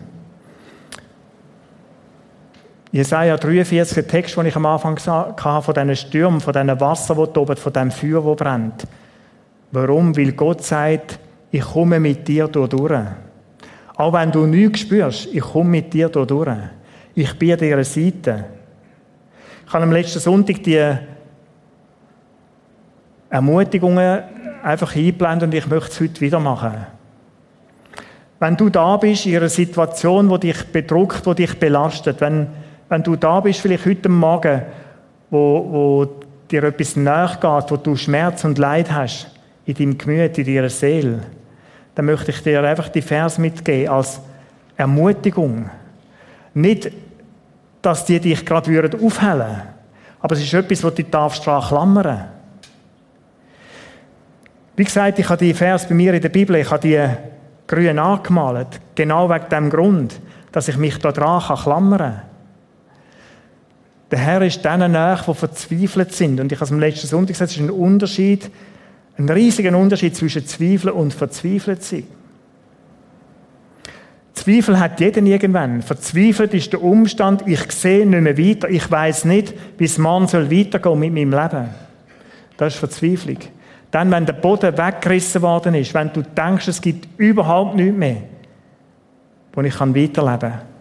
Jesaja 2.92 3.38
43, 3.38 3.94
der 3.94 4.07
Text, 4.07 4.37
den 4.37 4.44
ich 4.44 4.55
am 4.55 4.66
Anfang 4.66 4.98
hatte, 4.98 5.62
von 5.62 5.74
diesen 5.74 5.96
Stürmen, 5.96 6.40
von 6.42 6.52
diesen 6.52 6.78
Wasser, 6.78 7.14
die 7.14 7.33
toben, 7.33 7.57
von 7.57 7.72
dem 7.72 7.90
Feuer, 7.90 8.22
das 8.22 8.37
brennt. 8.37 8.87
Warum? 9.70 10.14
Weil 10.14 10.33
Gott 10.33 10.62
sagt, 10.62 11.18
ich 11.50 11.62
komme 11.62 11.98
mit 11.98 12.28
dir 12.28 12.48
durch. 12.48 12.92
Auch 13.96 14.12
wenn 14.12 14.31
du 14.31 14.44
nichts 14.44 14.81
spürst, 14.81 15.28
ich 15.33 15.40
komme 15.40 15.70
mit 15.70 15.94
dir 15.94 16.11
durch. 16.11 16.50
Ich 17.14 17.38
bin 17.38 17.52
an 17.52 17.59
deiner 17.59 17.85
Seite. 17.85 18.44
Ich 19.66 19.72
habe 19.72 19.85
am 19.85 19.92
letzten 19.92 20.20
Sonntag 20.20 20.62
die 20.62 20.94
Ermutigungen 23.31 24.22
einfach 24.62 24.94
einblenden 24.94 25.48
und 25.48 25.55
ich 25.55 25.66
möchte 25.66 25.90
es 25.90 26.00
heute 26.00 26.20
wieder 26.20 26.40
machen. 26.40 26.74
Wenn 28.38 28.57
du 28.57 28.68
da 28.68 28.98
bist 28.98 29.24
in 29.24 29.37
einer 29.37 29.48
Situation, 29.48 30.28
die 30.28 30.52
dich 30.52 30.64
bedrückt, 30.64 31.24
die 31.24 31.35
dich 31.35 31.59
belastet, 31.59 32.20
wenn, 32.20 32.48
wenn 32.92 33.02
du 33.02 33.16
da 33.16 33.40
bist, 33.40 33.61
vielleicht 33.61 33.87
heute 33.87 34.11
Morgen, 34.11 34.61
wo, 35.31 35.66
wo 35.70 36.09
dir 36.50 36.62
etwas 36.64 36.94
nachgeht, 36.94 37.70
wo 37.70 37.76
du 37.78 37.96
Schmerz 37.96 38.44
und 38.44 38.59
Leid 38.59 38.92
hast, 38.92 39.31
in 39.64 39.74
deinem 39.74 39.96
Gemüt, 39.96 40.37
in 40.37 40.44
deiner 40.44 40.68
Seele, 40.68 41.20
dann 41.94 42.05
möchte 42.05 42.33
ich 42.33 42.42
dir 42.42 42.62
einfach 42.62 42.90
die 42.90 43.00
Vers 43.00 43.38
mitgeben 43.38 43.88
als 43.90 44.20
Ermutigung. 44.76 45.70
Nicht, 46.52 46.92
dass 47.81 48.05
die 48.05 48.20
dich 48.20 48.44
gerade 48.44 48.70
aufhellen 48.70 49.38
würden, 49.40 49.62
aber 50.20 50.35
es 50.35 50.42
ist 50.42 50.52
etwas, 50.52 50.85
was 50.85 50.94
du 50.94 51.05
darfst 51.05 51.46
daran 51.46 51.66
klammern. 51.66 52.24
Wie 54.76 54.85
gesagt, 54.85 55.18
ich 55.18 55.31
habe 55.31 55.42
die 55.42 55.55
Vers 55.55 55.88
bei 55.88 55.94
mir 55.94 56.12
in 56.12 56.20
der 56.20 56.28
Bibel, 56.28 56.57
ich 56.57 56.70
habe 56.70 56.87
die 56.87 57.02
grün 57.66 57.98
angemalt, 57.98 58.81
genau 58.94 59.31
wegen 59.31 59.48
dem 59.48 59.70
Grund, 59.70 60.20
dass 60.52 60.68
ich 60.68 60.76
mich 60.76 60.98
da 60.98 61.11
dran 61.11 61.40
klammern 61.40 61.98
kann. 61.98 62.31
Der 64.12 64.18
Herr 64.18 64.42
ist 64.42 64.62
denen 64.62 64.92
nach, 64.92 65.25
die 65.25 65.35
verzweifelt 65.35 66.12
sind. 66.12 66.38
Und 66.38 66.53
ich 66.53 66.59
habe 66.59 66.66
es 66.66 66.70
am 66.70 66.79
letzten 66.79 67.07
Sonntag 67.07 67.33
gesagt, 67.33 67.51
es 67.51 67.57
ist 67.57 67.62
ein 67.62 67.70
Unterschied, 67.70 68.51
ein 69.16 69.29
riesiger 69.29 69.77
Unterschied 69.77 70.14
zwischen 70.14 70.46
Zweifeln 70.46 70.92
und 70.92 71.14
verzweifelt 71.14 71.83
sein. 71.83 72.05
Zweifel 74.35 74.79
hat 74.79 75.01
jeder 75.01 75.22
irgendwann. 75.22 75.81
Verzweifelt 75.81 76.53
ist 76.53 76.72
der 76.75 76.83
Umstand, 76.83 77.44
ich 77.46 77.72
sehe 77.72 78.07
nicht 78.07 78.20
mehr 78.20 78.37
weiter, 78.37 78.68
ich 78.68 78.90
weiß 78.90 79.25
nicht, 79.25 79.55
wie 79.79 79.85
es 79.85 79.96
morgen 79.96 80.29
soll 80.29 80.51
weitergehen 80.51 80.98
mit 80.98 81.14
meinem 81.14 81.31
Leben. 81.31 81.68
Das 82.59 82.75
ist 82.75 82.81
Verzweiflung. 82.81 83.38
Dann, 83.90 84.11
wenn 84.11 84.27
der 84.27 84.35
Boden 84.35 84.77
weggerissen 84.77 85.40
worden 85.40 85.75
ist, 85.75 85.94
wenn 85.94 86.12
du 86.12 86.22
denkst, 86.22 86.68
es 86.68 86.81
gibt 86.83 87.09
überhaupt 87.18 87.77
nichts 87.77 87.96
mehr, 87.96 88.16
wo 89.55 89.62
ich 89.62 89.81
weiterleben 89.81 90.38
kann. 90.38 90.71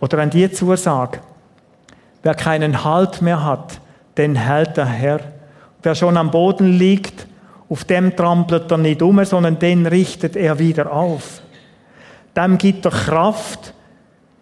Oder 0.00 0.18
wenn 0.18 0.30
die 0.30 0.50
Zusage, 0.50 1.20
wer 2.22 2.34
keinen 2.34 2.84
Halt 2.84 3.22
mehr 3.22 3.44
hat, 3.44 3.80
den 4.16 4.34
hält 4.34 4.76
der 4.76 4.86
Herr. 4.86 5.20
Wer 5.82 5.94
schon 5.94 6.16
am 6.16 6.30
Boden 6.30 6.72
liegt, 6.72 7.26
auf 7.68 7.84
dem 7.84 8.14
trampelt 8.14 8.70
er 8.70 8.78
nicht 8.78 9.02
um, 9.02 9.24
sondern 9.24 9.58
den 9.58 9.86
richtet 9.86 10.36
er 10.36 10.58
wieder 10.58 10.92
auf. 10.92 11.42
Dem 12.36 12.58
gibt 12.58 12.84
er 12.84 12.90
Kraft, 12.90 13.74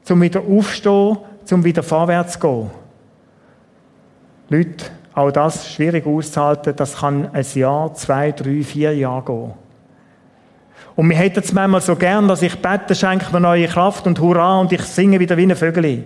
zum 0.03 0.21
wieder 0.21 0.43
aufstehen, 0.43 1.19
zum 1.45 1.65
wieder 1.65 1.83
vorwärts 1.83 2.39
gehen. 2.39 2.71
Leute, 4.49 4.87
auch 5.15 5.31
das 5.31 5.73
schwierig 5.73 6.07
auszuhalten, 6.07 6.75
das 6.77 6.97
kann 6.97 7.31
ein 7.33 7.47
Jahr, 7.55 7.95
zwei, 7.95 8.33
drei, 8.33 8.63
vier 8.63 8.95
Jahre 8.97 9.25
gehen. 9.25 9.64
Und 10.97 11.09
wir 11.09 11.17
hätten 11.17 11.41
es 11.41 11.53
manchmal 11.53 11.81
so 11.81 11.97
gern, 11.97 12.29
dass 12.29 12.43
ich 12.43 12.57
bete, 12.61 12.95
schenke 12.95 13.33
mir 13.33 13.41
neue 13.41 13.67
Kraft 13.67 14.07
und 14.07 14.21
Hurra 14.21 14.61
und 14.61 14.73
ich 14.73 14.83
singe 14.83 15.19
wieder 15.19 15.37
wie 15.37 15.43
ein 15.43 15.57
Vögel. 15.57 16.05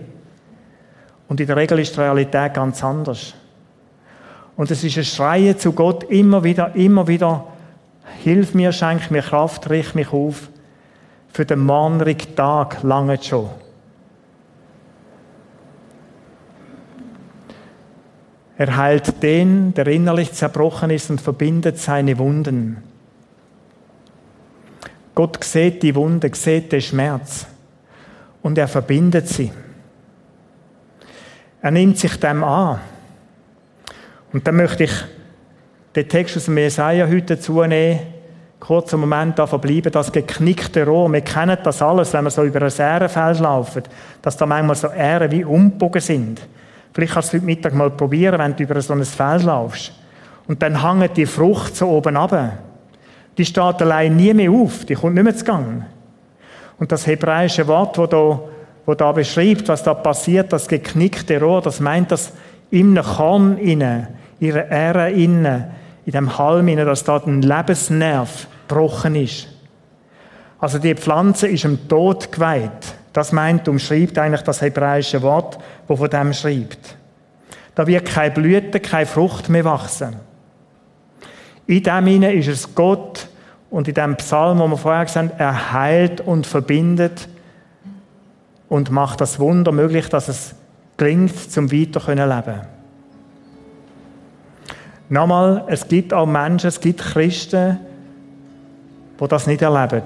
Und 1.28 1.40
in 1.40 1.46
der 1.46 1.56
Regel 1.56 1.78
ist 1.78 1.94
die 1.94 2.00
Realität 2.00 2.54
ganz 2.54 2.82
anders. 2.82 3.34
Und 4.56 4.70
es 4.70 4.82
ist 4.82 4.96
ein 4.96 5.04
Schreien 5.04 5.58
zu 5.58 5.72
Gott 5.72 6.04
immer 6.04 6.42
wieder, 6.42 6.74
immer 6.74 7.06
wieder, 7.06 7.44
hilf 8.24 8.54
mir, 8.54 8.72
schenk 8.72 9.10
mir 9.10 9.22
Kraft, 9.22 9.68
richte 9.68 9.96
mich 9.96 10.12
auf. 10.12 10.48
Für 11.30 11.44
den 11.44 11.60
morgigen 11.60 12.34
Tag 12.34 12.82
lange 12.82 13.22
schon. 13.22 13.50
Er 18.56 18.76
heilt 18.76 19.22
den, 19.22 19.74
der 19.74 19.86
innerlich 19.86 20.32
zerbrochen 20.32 20.90
ist 20.90 21.10
und 21.10 21.20
verbindet 21.20 21.78
seine 21.78 22.18
Wunden. 22.18 22.87
Gott 25.18 25.42
sieht 25.42 25.82
die 25.82 25.96
Wunde, 25.96 26.30
sieht 26.32 26.70
den 26.70 26.80
Schmerz 26.80 27.44
und 28.40 28.56
er 28.56 28.68
verbindet 28.68 29.26
sie. 29.26 29.50
Er 31.60 31.72
nimmt 31.72 31.98
sich 31.98 32.20
dem 32.20 32.44
an. 32.44 32.78
Und 34.32 34.46
dann 34.46 34.54
möchte 34.54 34.84
ich 34.84 34.92
den 35.96 36.08
Text 36.08 36.36
aus 36.36 36.44
dem 36.44 36.56
Jesaja 36.56 37.08
heute 37.08 37.34
dazu 37.34 37.60
nehmen, 37.64 37.98
kurz 38.60 38.94
einen 38.94 39.00
Moment 39.00 39.36
da 39.40 39.48
verbleiben, 39.48 39.90
das 39.90 40.12
geknickte 40.12 40.86
Rohr. 40.86 41.12
Wir 41.12 41.22
kennen 41.22 41.58
das 41.64 41.82
alles, 41.82 42.12
wenn 42.12 42.22
wir 42.22 42.30
so 42.30 42.44
über 42.44 42.62
ein 42.62 42.72
Ährenfeld 42.78 43.40
laufen, 43.40 43.82
dass 44.22 44.36
da 44.36 44.46
manchmal 44.46 44.76
so 44.76 44.86
Ähren 44.86 45.32
wie 45.32 45.44
umbogen 45.44 46.00
sind. 46.00 46.42
Vielleicht 46.92 47.14
kannst 47.14 47.32
du 47.32 47.38
heute 47.38 47.46
Mittag 47.46 47.74
mal 47.74 47.90
probieren, 47.90 48.38
wenn 48.38 48.54
du 48.54 48.62
über 48.62 48.80
so 48.80 48.92
ein 48.92 49.04
Feld 49.04 49.42
laufst. 49.42 49.92
Und 50.46 50.62
dann 50.62 50.80
hängt 50.80 51.16
die 51.16 51.26
Frucht 51.26 51.74
so 51.74 51.88
oben 51.88 52.16
ab. 52.16 52.67
Die 53.38 53.44
steht 53.44 53.80
allein 53.80 54.16
nie 54.16 54.34
mehr 54.34 54.50
auf, 54.50 54.84
die 54.84 54.94
kommt 54.94 55.14
nicht 55.14 55.24
mehr 55.24 55.36
zu 55.36 55.44
Gang. 55.44 55.84
Und 56.78 56.92
das 56.92 57.06
hebräische 57.06 57.66
Wort, 57.68 57.96
wo 57.96 58.06
da, 58.06 58.40
wo 58.84 58.94
da 58.94 59.12
beschreibt, 59.12 59.68
was 59.68 59.82
da 59.82 59.94
passiert, 59.94 60.52
das 60.52 60.68
geknickte 60.68 61.40
Rohr, 61.40 61.62
das 61.62 61.80
meint, 61.80 62.10
dass 62.10 62.32
im 62.70 63.00
Korn 63.00 63.56
inne, 63.58 64.08
ihre 64.40 64.68
Ähre 64.70 65.10
inne, 65.10 65.70
in 66.04 66.12
dem 66.12 66.38
Halm 66.38 66.68
inne, 66.68 66.84
dass 66.84 67.04
da 67.04 67.22
ein 67.24 67.42
Lebensnerv 67.42 68.46
gebrochen 68.66 69.14
ist. 69.14 69.48
Also 70.58 70.78
die 70.78 70.94
Pflanze 70.94 71.48
ist 71.48 71.64
im 71.64 71.88
Tod 71.88 72.32
geweiht. 72.32 72.94
Das 73.12 73.32
meint, 73.32 73.68
umschreibt 73.68 74.18
eigentlich 74.18 74.42
das 74.42 74.60
hebräische 74.60 75.22
Wort, 75.22 75.58
wo 75.86 75.96
von 75.96 76.10
dem 76.10 76.32
schreibt. 76.32 76.96
Da 77.74 77.86
wird 77.86 78.06
keine 78.06 78.32
Blüte, 78.32 78.80
keine 78.80 79.06
Frucht 79.06 79.48
mehr 79.48 79.64
wachsen. 79.64 80.16
In 81.68 81.84
dem 81.84 82.06
hinein 82.06 82.36
ist 82.36 82.48
es 82.48 82.74
Gott 82.74 83.28
und 83.70 83.86
in 83.86 83.94
dem 83.94 84.16
Psalm, 84.16 84.58
wo 84.58 84.66
wir 84.66 84.76
vorher 84.76 85.04
gesagt 85.04 85.30
haben, 85.30 85.38
er 85.38 85.72
heilt 85.72 86.20
und 86.20 86.48
verbindet 86.48 87.28
und 88.68 88.90
macht 88.90 89.20
das 89.20 89.38
Wunder 89.38 89.70
möglich, 89.70 90.08
dass 90.08 90.26
es 90.26 90.56
gelingt, 90.96 91.38
zum 91.38 91.70
weiter 91.70 92.12
leben. 92.12 92.62
Nochmal, 95.08 95.64
es 95.68 95.86
gibt 95.86 96.12
auch 96.12 96.26
Menschen, 96.26 96.66
es 96.66 96.80
gibt 96.80 97.00
Christen, 97.00 97.78
die 99.20 99.28
das 99.28 99.46
nicht 99.46 99.62
erleben 99.62 100.02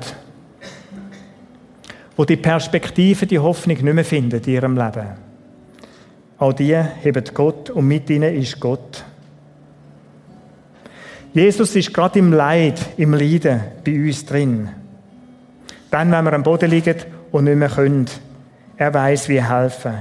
wo 2.16 2.24
die 2.24 2.36
Perspektive, 2.36 3.26
die 3.26 3.38
Hoffnung 3.38 3.76
nicht 3.82 3.94
mehr 3.94 4.04
finden 4.04 4.40
in 4.42 4.52
ihrem 4.52 4.76
Leben. 4.76 5.08
Auch 6.38 6.52
die 6.52 6.76
haben 6.76 7.24
Gott 7.34 7.70
und 7.70 7.86
mit 7.86 8.10
ihnen 8.10 8.34
ist 8.34 8.60
Gott. 8.60 9.04
Jesus 11.34 11.74
ist 11.76 11.94
gerade 11.94 12.18
im 12.18 12.32
Leid, 12.32 12.78
im 12.98 13.14
Leiden 13.14 13.60
bei 13.84 13.94
uns 13.94 14.26
drin. 14.26 14.68
Dann, 15.90 16.12
wenn 16.12 16.24
wir 16.24 16.32
am 16.34 16.42
Boden 16.42 16.70
liegen 16.70 16.96
und 17.30 17.44
nicht 17.44 17.56
mehr 17.56 17.70
können. 17.70 18.06
Er 18.76 18.92
weiß, 18.92 19.28
wie 19.28 19.42
helfen. 19.42 19.94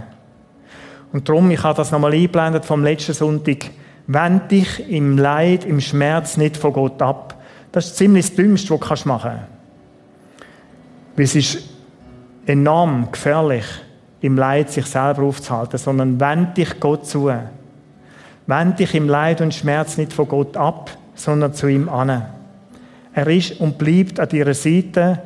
Und 1.13 1.27
darum, 1.27 1.49
ich 1.51 1.63
habe 1.63 1.77
das 1.77 1.91
nochmal 1.91 2.13
eingeblendet 2.13 2.65
vom 2.65 2.83
letzten 2.83 3.13
Sonntag. 3.13 3.69
Wend 4.07 4.51
dich 4.51 4.89
im 4.89 5.17
Leid, 5.17 5.65
im 5.65 5.79
Schmerz 5.79 6.35
nicht 6.35 6.57
von 6.57 6.73
Gott 6.73 7.01
ab. 7.01 7.41
Das 7.71 7.87
ist 7.87 7.97
ziemlich 7.97 8.27
das 8.27 8.35
Dümmste, 8.35 8.79
was 8.79 9.03
du 9.03 9.07
machen 9.07 9.31
kannst. 9.31 9.47
Weil 11.15 11.25
es 11.25 11.35
ist 11.35 11.69
enorm 12.45 13.09
gefährlich, 13.11 13.65
im 14.21 14.37
Leid 14.37 14.69
sich 14.69 14.85
selber 14.85 15.23
aufzuhalten, 15.23 15.77
sondern 15.77 16.19
wend 16.19 16.57
dich 16.57 16.79
Gott 16.79 17.05
zu. 17.05 17.31
Wend 18.47 18.79
dich 18.79 18.95
im 18.95 19.07
Leid 19.07 19.39
und 19.41 19.53
Schmerz 19.53 19.97
nicht 19.97 20.11
von 20.11 20.27
Gott 20.27 20.57
ab, 20.57 20.91
sondern 21.23 21.53
zu 21.53 21.67
ihm 21.67 21.87
an. 21.87 22.23
Er 23.13 23.27
ist 23.27 23.59
und 23.59 23.77
bleibt 23.77 24.19
an 24.19 24.29
deiner 24.29 24.53
Seite. 24.53 25.21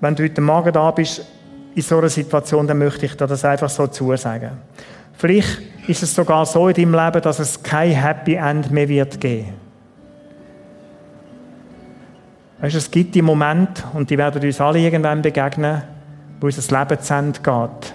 Wenn 0.00 0.14
du 0.14 0.22
heute 0.22 0.40
Morgen 0.40 0.72
da 0.72 0.90
bist, 0.90 1.26
in 1.74 1.82
so 1.82 1.98
einer 1.98 2.08
Situation, 2.08 2.66
dann 2.66 2.78
möchte 2.78 3.06
ich 3.06 3.16
dir 3.16 3.26
das 3.26 3.44
einfach 3.44 3.68
so 3.68 3.86
zusagen. 3.86 4.50
Vielleicht 5.12 5.60
ist 5.88 6.02
es 6.02 6.14
sogar 6.14 6.46
so 6.46 6.68
in 6.68 6.74
deinem 6.74 6.94
Leben, 6.94 7.22
dass 7.22 7.38
es 7.38 7.62
kein 7.62 7.90
Happy 7.90 8.34
End 8.34 8.70
mehr 8.70 8.88
wird 8.88 9.20
geben. 9.20 9.54
Weißt 12.60 12.74
du, 12.74 12.78
es 12.78 12.90
gibt 12.90 13.14
die 13.14 13.22
Momente, 13.22 13.82
und 13.94 14.10
die 14.10 14.18
werden 14.18 14.42
uns 14.42 14.60
alle 14.60 14.80
irgendwann 14.80 15.22
begegnen, 15.22 15.82
wo 16.40 16.46
unser 16.46 16.78
Leben 16.78 17.00
zu 17.00 17.14
Ende 17.14 17.40
geht. 17.40 17.92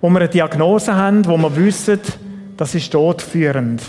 Wo 0.00 0.10
wir 0.10 0.20
eine 0.20 0.28
Diagnose 0.28 0.94
haben, 0.94 1.24
wo 1.26 1.36
wir 1.36 1.56
wissen, 1.56 2.00
das 2.56 2.74
ist 2.74 2.92
todführend. 2.92 3.82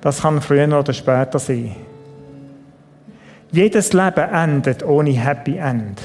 Das 0.00 0.20
kann 0.22 0.40
früher 0.42 0.78
oder 0.78 0.92
später 0.92 1.38
sein. 1.38 1.76
Jedes 3.50 3.92
Leben 3.92 4.28
endet 4.32 4.82
ohne 4.84 5.12
Happy 5.12 5.56
End. 5.56 6.00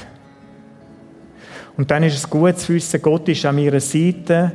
Und 1.76 1.90
dann 1.90 2.02
ist 2.02 2.16
es 2.16 2.30
gut 2.30 2.58
zu 2.58 2.74
wissen, 2.74 3.02
Gott 3.02 3.28
ist 3.28 3.44
an 3.44 3.56
meiner 3.56 3.80
Seite 3.80 4.52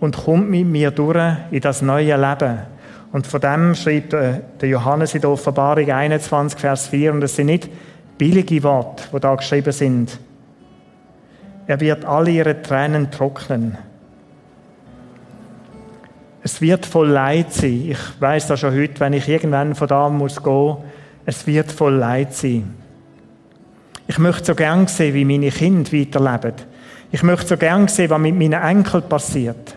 und 0.00 0.16
kommt 0.16 0.50
mit 0.50 0.66
mir 0.66 0.90
durch 0.90 1.36
in 1.50 1.60
das 1.60 1.82
neue 1.82 2.16
Leben. 2.16 2.58
Und 3.12 3.26
von 3.26 3.40
dem 3.40 3.74
schreibt 3.74 4.12
der 4.12 4.68
Johannes 4.68 5.14
in 5.14 5.20
der 5.20 5.30
Offenbarung 5.30 5.90
21, 5.90 6.58
Vers 6.58 6.88
4, 6.88 7.12
und 7.12 7.22
es 7.22 7.36
sind 7.36 7.46
nicht 7.46 7.68
billige 8.18 8.62
Worte, 8.62 9.04
die 9.12 9.20
da 9.20 9.34
geschrieben 9.34 9.72
sind. 9.72 10.18
Er 11.66 11.80
wird 11.80 12.04
alle 12.04 12.30
ihre 12.30 12.62
Tränen 12.62 13.10
trocknen. 13.10 13.76
Es 16.44 16.60
wird 16.60 16.86
voll 16.86 17.08
Leid 17.08 17.52
sein. 17.52 17.90
Ich 17.90 18.20
weiß 18.20 18.48
das 18.48 18.60
schon 18.60 18.74
heute, 18.74 18.98
wenn 19.00 19.12
ich 19.12 19.28
irgendwann 19.28 19.74
von 19.74 19.86
da 19.86 20.08
muss 20.08 20.42
gehen, 20.42 20.76
es 21.24 21.46
wird 21.46 21.70
voll 21.70 21.94
Leid 21.94 22.34
sein. 22.34 22.74
Ich 24.08 24.18
möchte 24.18 24.46
so 24.46 24.54
gern 24.54 24.88
sehen, 24.88 25.14
wie 25.14 25.24
meine 25.24 25.50
Kinder 25.50 25.92
weiterleben. 25.92 26.54
Ich 27.12 27.22
möchte 27.22 27.46
so 27.46 27.56
gern 27.56 27.86
sehen, 27.86 28.10
was 28.10 28.18
mit 28.18 28.36
meinen 28.36 28.60
Enkeln 28.60 29.08
passiert. 29.08 29.76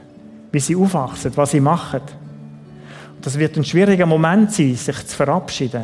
Wie 0.51 0.59
sie 0.59 0.75
aufwachsen, 0.75 1.31
was 1.35 1.51
sie 1.51 1.59
machen. 1.59 2.01
Und 3.15 3.25
das 3.25 3.37
wird 3.37 3.57
ein 3.57 3.63
schwieriger 3.63 4.07
Moment 4.07 4.51
sein, 4.51 4.75
sich 4.75 5.05
zu 5.05 5.15
verabschieden. 5.15 5.83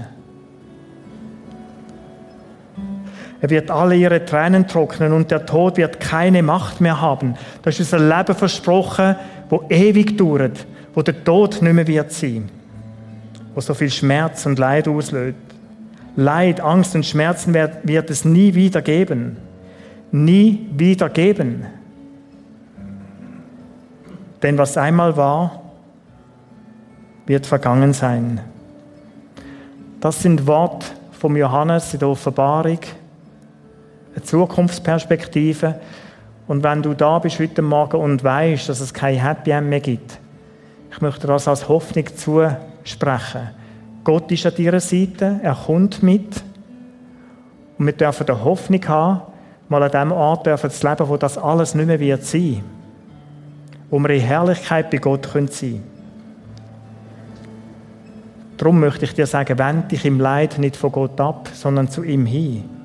Er 3.42 3.50
wird 3.50 3.72
alle 3.72 3.96
ihre 3.96 4.24
Tränen 4.24 4.68
trocknen 4.68 5.14
und 5.14 5.32
der 5.32 5.46
Tod 5.46 5.78
wird 5.78 6.00
keine 6.00 6.44
Macht 6.44 6.80
mehr 6.80 7.02
haben. 7.02 7.36
Das 7.64 7.80
ist 7.80 7.94
unser 7.94 8.18
Leben 8.18 8.36
versprochen, 8.36 9.16
wo 9.50 9.64
ewig 9.68 10.18
dauert, 10.18 10.66
wo 10.94 11.02
der 11.02 11.24
Tod 11.24 11.62
nicht 11.62 11.74
mehr 11.74 11.88
wird 11.88 12.12
sein, 12.12 12.50
wo 13.54 13.62
so 13.62 13.74
viel 13.74 13.90
Schmerz 13.90 14.46
und 14.46 14.60
Leid 14.60 14.88
auslöst. 14.88 15.36
Leid, 16.16 16.60
Angst 16.60 16.96
und 16.96 17.06
Schmerzen 17.06 17.54
wird, 17.54 17.88
wird 17.88 18.10
es 18.10 18.26
nie 18.26 18.54
wieder 18.54 18.82
geben. 18.82 19.38
Nie 20.12 20.68
wieder 20.76 21.10
geben. 21.10 21.66
Denn 24.44 24.58
was 24.58 24.76
einmal 24.76 25.16
war, 25.16 25.62
wird 27.26 27.46
vergangen 27.46 27.94
sein. 27.94 28.42
Das 30.02 30.22
sind 30.22 30.48
Worte 30.48 30.88
vom 31.12 31.38
Johannes 31.38 31.94
in 31.94 32.00
der 32.00 32.10
Offenbarung 32.10 32.80
eine 34.14 34.24
Zukunftsperspektive. 34.24 35.80
Und 36.48 36.64
wenn 36.64 36.82
du 36.82 36.94
da 36.94 37.20
bist 37.20 37.40
heute 37.40 37.62
Morgen 37.62 37.98
und 37.98 38.24
weißt, 38.24 38.68
dass 38.68 38.80
es 38.80 38.94
kein 38.94 39.16
Happy 39.16 39.52
End 39.52 39.70
mehr 39.70 39.80
gibt, 39.80 40.18
ich 40.92 41.02
möchte 41.02 41.28
das 41.28 41.48
als 41.48 41.68
Hoffnung 41.70 42.06
zusprechen. 42.16 43.50
Gott 44.04 44.32
ist 44.32 44.46
an 44.46 44.54
deiner 44.56 44.80
Seite, 44.80 45.40
er 45.42 45.56
kommt 45.56 46.04
mit. 46.04 46.44
Und 47.78 47.86
wir 47.86 47.94
dürfen 47.94 48.26
die 48.26 48.34
Hoffnung 48.34 48.88
haben, 48.88 49.22
mal 49.70 49.84
an 49.84 49.92
dem 49.92 50.12
Ort 50.12 50.46
dürfen 50.46 50.70
zu 50.70 50.88
leben, 50.88 51.08
wo 51.08 51.18
das 51.18 51.38
alles 51.38 51.76
nicht 51.76 51.88
mehr 51.88 52.00
wird 52.00 52.26
sein. 52.26 52.64
Wo 53.90 54.00
wir 54.00 54.10
in 54.10 54.22
Herrlichkeit 54.22 54.90
bei 54.92 54.98
Gott 54.98 55.28
sein 55.32 55.50
können. 55.50 55.84
Darum 58.58 58.80
möchte 58.80 59.06
ich 59.06 59.14
dir 59.14 59.26
sagen, 59.26 59.58
wende 59.58 59.88
dich 59.88 60.06
im 60.06 60.20
Leid 60.20 60.60
nicht 60.60 60.76
von 60.76 60.92
Gott 60.92 61.20
ab, 61.20 61.50
sondern 61.54 61.90
zu 61.90 62.04
ihm 62.04 62.26
hin. 62.26 62.81